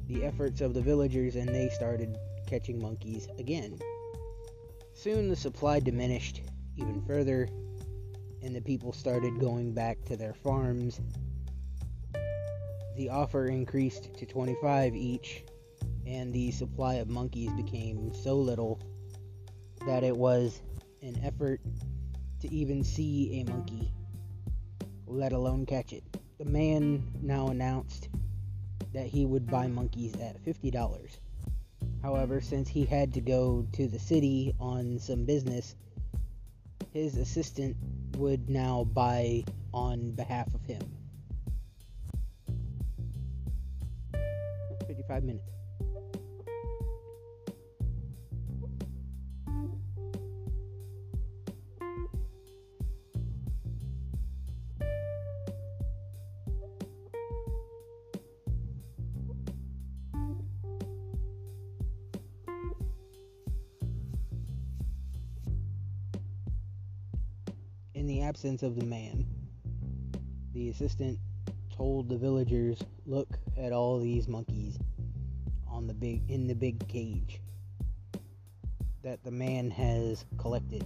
the 0.08 0.24
efforts 0.24 0.60
of 0.60 0.74
the 0.74 0.80
villagers 0.80 1.36
and 1.36 1.48
they 1.48 1.68
started 1.68 2.16
catching 2.46 2.80
monkeys 2.80 3.28
again. 3.38 3.78
Soon 4.94 5.28
the 5.28 5.36
supply 5.36 5.80
diminished 5.80 6.40
even 6.76 7.04
further 7.06 7.48
and 8.42 8.54
the 8.54 8.60
people 8.60 8.92
started 8.92 9.38
going 9.38 9.72
back 9.72 10.02
to 10.04 10.16
their 10.16 10.34
farms, 10.34 11.00
the 12.96 13.08
offer 13.08 13.46
increased 13.46 14.14
to 14.14 14.26
25 14.26 14.94
each, 14.94 15.44
and 16.06 16.32
the 16.32 16.50
supply 16.50 16.94
of 16.94 17.08
monkeys 17.08 17.50
became 17.52 18.12
so 18.14 18.34
little 18.36 18.80
that 19.86 20.04
it 20.04 20.16
was 20.16 20.60
an 21.02 21.18
effort 21.24 21.60
to 22.40 22.52
even 22.52 22.84
see 22.84 23.40
a 23.40 23.50
monkey, 23.50 23.92
let 25.06 25.32
alone 25.32 25.64
catch 25.66 25.92
it. 25.92 26.04
The 26.38 26.44
man 26.44 27.02
now 27.22 27.48
announced 27.48 28.08
that 28.94 29.06
he 29.06 29.26
would 29.26 29.46
buy 29.46 29.66
monkeys 29.66 30.14
at 30.14 30.42
$50. 30.44 31.18
However, 32.00 32.40
since 32.40 32.68
he 32.68 32.84
had 32.84 33.12
to 33.14 33.20
go 33.20 33.66
to 33.72 33.88
the 33.88 33.98
city 33.98 34.54
on 34.58 34.98
some 34.98 35.24
business, 35.24 35.74
his 36.92 37.16
assistant 37.16 37.76
would 38.16 38.48
now 38.48 38.84
buy 38.84 39.44
on 39.72 40.12
behalf 40.12 40.54
of 40.54 40.64
him. 40.64 40.82
55 44.86 45.24
minutes. 45.24 45.63
Absence 68.34 68.64
of 68.64 68.74
the 68.74 68.84
man, 68.84 69.24
the 70.54 70.68
assistant 70.68 71.20
told 71.70 72.08
the 72.08 72.18
villagers, 72.18 72.82
"Look 73.06 73.38
at 73.56 73.70
all 73.70 74.00
these 74.00 74.26
monkeys 74.26 74.76
on 75.68 75.86
the 75.86 75.94
big 75.94 76.28
in 76.28 76.48
the 76.48 76.54
big 76.56 76.84
cage 76.88 77.40
that 79.02 79.22
the 79.22 79.30
man 79.30 79.70
has 79.70 80.24
collected. 80.36 80.84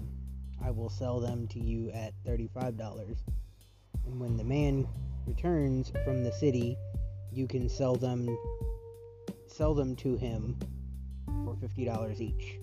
I 0.60 0.70
will 0.70 0.90
sell 0.90 1.20
them 1.20 1.48
to 1.48 1.58
you 1.58 1.90
at 1.92 2.12
$35. 2.22 3.24
And 4.04 4.20
when 4.20 4.36
the 4.36 4.44
man 4.44 4.86
returns 5.24 5.90
from 6.04 6.24
the 6.24 6.32
city, 6.32 6.76
you 7.32 7.46
can 7.46 7.70
sell 7.70 7.96
them 7.96 8.28
sell 9.46 9.72
them 9.72 9.96
to 9.96 10.16
him 10.16 10.58
for 11.46 11.56
$50 11.56 12.20
each." 12.20 12.60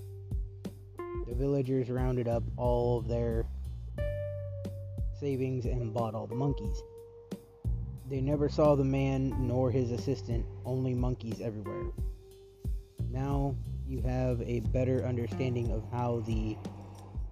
The 1.25 1.33
villagers 1.33 1.89
rounded 1.89 2.27
up 2.27 2.43
all 2.55 2.99
of 2.99 3.07
their 3.07 3.47
savings 5.19 5.65
and 5.65 5.93
bought 5.93 6.15
all 6.15 6.27
the 6.27 6.35
monkeys. 6.35 6.81
They 8.09 8.21
never 8.21 8.49
saw 8.49 8.75
the 8.75 8.83
man 8.83 9.35
nor 9.47 9.71
his 9.71 9.91
assistant, 9.91 10.45
only 10.65 10.93
monkeys 10.93 11.41
everywhere. 11.41 11.91
Now 13.09 13.55
you 13.87 14.01
have 14.01 14.41
a 14.41 14.59
better 14.59 15.05
understanding 15.05 15.71
of 15.71 15.83
how 15.91 16.21
the 16.25 16.57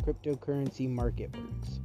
cryptocurrency 0.04 0.90
market 0.90 1.36
works. 1.36 1.80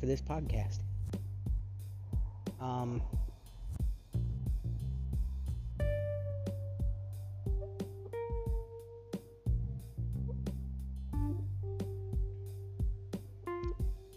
For 0.00 0.06
this 0.06 0.22
podcast. 0.22 0.78
Um, 2.58 3.02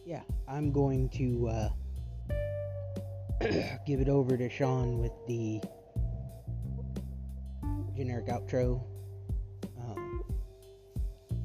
yeah, 0.06 0.22
I'm 0.48 0.72
going 0.72 1.10
to 1.10 1.50
uh, 1.50 1.70
give 3.86 4.00
it 4.00 4.08
over 4.08 4.38
to 4.38 4.50
Sean 4.50 5.00
with 5.00 5.12
the 5.28 5.62
generic 7.96 8.28
outro. 8.28 8.82
Um, 9.80 10.24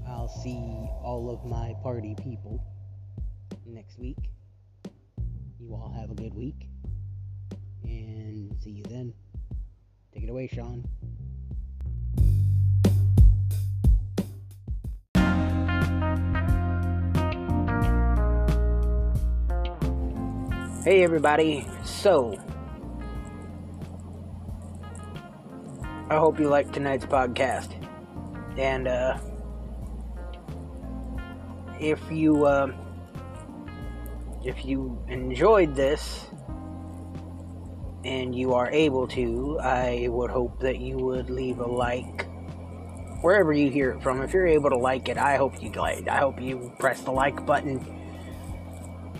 I'll 0.06 0.28
see 0.28 0.56
all 1.02 1.28
of 1.28 1.44
my 1.44 1.74
party 1.82 2.14
people 2.22 2.64
good 6.28 6.36
week. 6.36 6.68
And 7.84 8.54
see 8.60 8.70
you 8.70 8.82
then. 8.84 9.14
Take 10.12 10.24
it 10.24 10.30
away, 10.30 10.46
Sean. 10.48 10.84
Hey, 20.84 21.02
everybody. 21.02 21.66
So, 21.84 22.38
I 26.10 26.16
hope 26.16 26.38
you 26.38 26.48
liked 26.48 26.74
tonight's 26.74 27.06
podcast. 27.06 27.72
And, 28.58 28.86
uh, 28.86 29.18
if 31.80 32.00
you, 32.10 32.44
uh, 32.44 32.72
if 34.48 34.64
you 34.64 34.98
enjoyed 35.08 35.76
this 35.76 36.26
and 38.02 38.34
you 38.34 38.54
are 38.54 38.70
able 38.70 39.06
to, 39.06 39.60
I 39.60 40.08
would 40.08 40.30
hope 40.30 40.58
that 40.60 40.78
you 40.78 40.96
would 40.96 41.28
leave 41.28 41.58
a 41.58 41.66
like 41.66 42.26
wherever 43.20 43.52
you 43.52 43.70
hear 43.70 43.90
it 43.90 44.02
from. 44.02 44.22
If 44.22 44.32
you're 44.32 44.46
able 44.46 44.70
to 44.70 44.78
like 44.78 45.10
it, 45.10 45.18
I 45.18 45.36
hope 45.36 45.62
you 45.62 45.70
like. 45.72 46.08
I 46.08 46.16
hope 46.16 46.40
you 46.40 46.72
press 46.78 47.02
the 47.02 47.10
like 47.10 47.44
button 47.44 47.84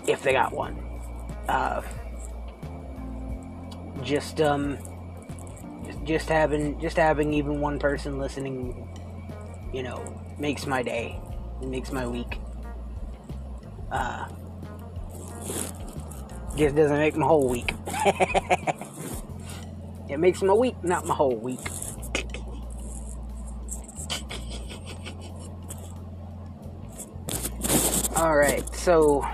if 0.07 0.23
they 0.23 0.31
got 0.31 0.51
one. 0.51 0.83
Uh, 1.47 1.83
just 4.01 4.41
um, 4.41 4.79
just 6.05 6.27
having 6.27 6.79
just 6.79 6.97
having 6.97 7.33
even 7.33 7.61
one 7.61 7.77
person 7.77 8.17
listening, 8.17 8.97
you 9.71 9.83
know, 9.83 10.01
makes 10.39 10.65
my 10.65 10.81
day. 10.81 11.21
It 11.61 11.67
makes 11.67 11.91
my 11.91 12.07
week. 12.07 12.39
Uh, 13.91 14.27
just 16.59 16.75
doesn't 16.75 16.97
make 16.97 17.15
my 17.15 17.25
whole 17.25 17.47
week. 17.47 17.73
it 20.09 20.19
makes 20.19 20.41
my 20.41 20.53
week, 20.53 20.75
not 20.83 21.05
my 21.05 21.15
whole 21.15 21.37
week. 21.37 21.59
All 28.17 28.35
right, 28.35 28.63
so 28.75 29.25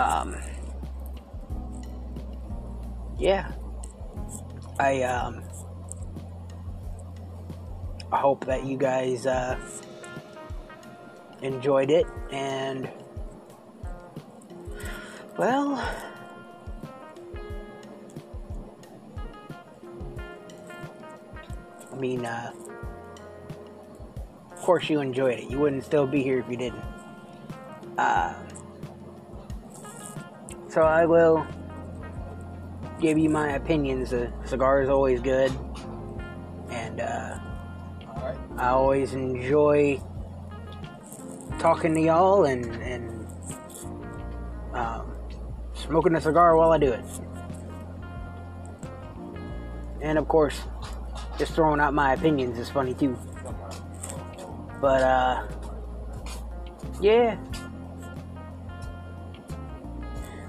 um 0.00 0.36
yeah. 3.16 3.52
I 4.80 5.02
um 5.02 5.44
I 8.12 8.16
hope 8.18 8.44
that 8.46 8.66
you 8.66 8.76
guys 8.76 9.26
uh 9.26 9.56
enjoyed 11.40 11.92
it 11.92 12.06
and 12.32 12.90
well 15.38 15.74
I 21.92 21.96
mean 21.96 22.24
uh 22.24 22.52
of 24.50 24.62
course 24.62 24.90
you 24.90 25.00
enjoyed 25.00 25.38
it. 25.38 25.50
You 25.50 25.60
wouldn't 25.60 25.84
still 25.84 26.06
be 26.06 26.22
here 26.22 26.40
if 26.40 26.50
you 26.50 26.56
didn't. 26.56 26.82
Uh 27.96 28.34
so 30.68 30.82
I 30.82 31.06
will 31.06 31.46
give 33.00 33.16
you 33.16 33.30
my 33.30 33.52
opinions. 33.52 34.12
A 34.12 34.32
cigar 34.44 34.82
is 34.82 34.88
always 34.88 35.20
good, 35.20 35.50
and 36.68 37.00
uh, 37.00 37.38
All 38.08 38.22
right. 38.22 38.38
I 38.58 38.68
always 38.68 39.14
enjoy 39.14 40.00
talking 41.58 41.94
to 41.94 42.00
y'all 42.00 42.44
and 42.44 42.66
and 42.82 43.05
smoking 45.86 46.14
a 46.14 46.20
cigar 46.20 46.56
while 46.56 46.72
I 46.72 46.78
do 46.78 46.92
it. 46.92 47.04
And 50.02 50.18
of 50.18 50.28
course, 50.28 50.60
just 51.38 51.52
throwing 51.52 51.80
out 51.80 51.94
my 51.94 52.12
opinions 52.14 52.58
is 52.58 52.70
funny 52.70 52.94
too. 52.94 53.16
But 54.80 55.02
uh, 55.02 55.46
yeah. 57.00 57.38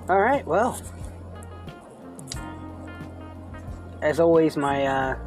All 0.09 0.19
right. 0.19 0.45
Well, 0.45 0.80
as 4.01 4.19
always, 4.19 4.55
my 4.57 4.85
uh, 4.85 5.18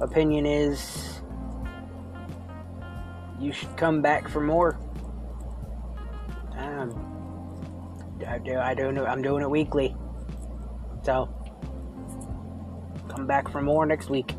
opinion 0.00 0.46
is 0.46 1.20
you 3.38 3.52
should 3.52 3.76
come 3.76 4.02
back 4.02 4.28
for 4.28 4.40
more. 4.40 4.78
Do. 8.42 8.58
I 8.58 8.74
do. 8.74 9.04
I'm 9.04 9.22
doing 9.22 9.42
it 9.42 9.50
weekly, 9.50 9.94
so 11.02 11.28
come 13.08 13.26
back 13.26 13.50
for 13.50 13.60
more 13.60 13.86
next 13.86 14.10
week. 14.10 14.34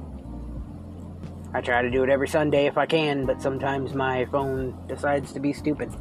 I 1.54 1.62
try 1.62 1.82
to 1.82 1.92
do 1.92 2.04
it 2.04 2.10
every 2.10 2.28
Sunday 2.28 2.66
if 2.66 2.78
I 2.78 2.86
can, 2.86 3.26
but 3.26 3.42
sometimes 3.42 3.94
my 3.94 4.26
phone 4.26 4.88
decides 4.88 5.34
to 5.34 5.40
be 5.40 5.54
stupid. 5.54 5.94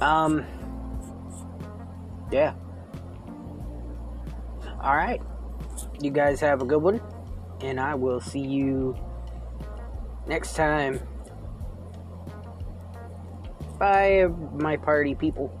Um. 0.00 0.44
Yeah. 2.30 2.54
All 4.80 4.96
right. 4.96 5.20
You 6.00 6.10
guys 6.10 6.40
have 6.40 6.62
a 6.62 6.64
good 6.64 6.80
one, 6.80 7.00
and 7.60 7.80
I 7.80 7.94
will 7.94 8.20
see 8.20 8.40
you 8.40 8.96
next 10.26 10.54
time. 10.54 11.00
Bye, 13.78 14.26
my 14.54 14.76
party 14.76 15.14
people. 15.14 15.52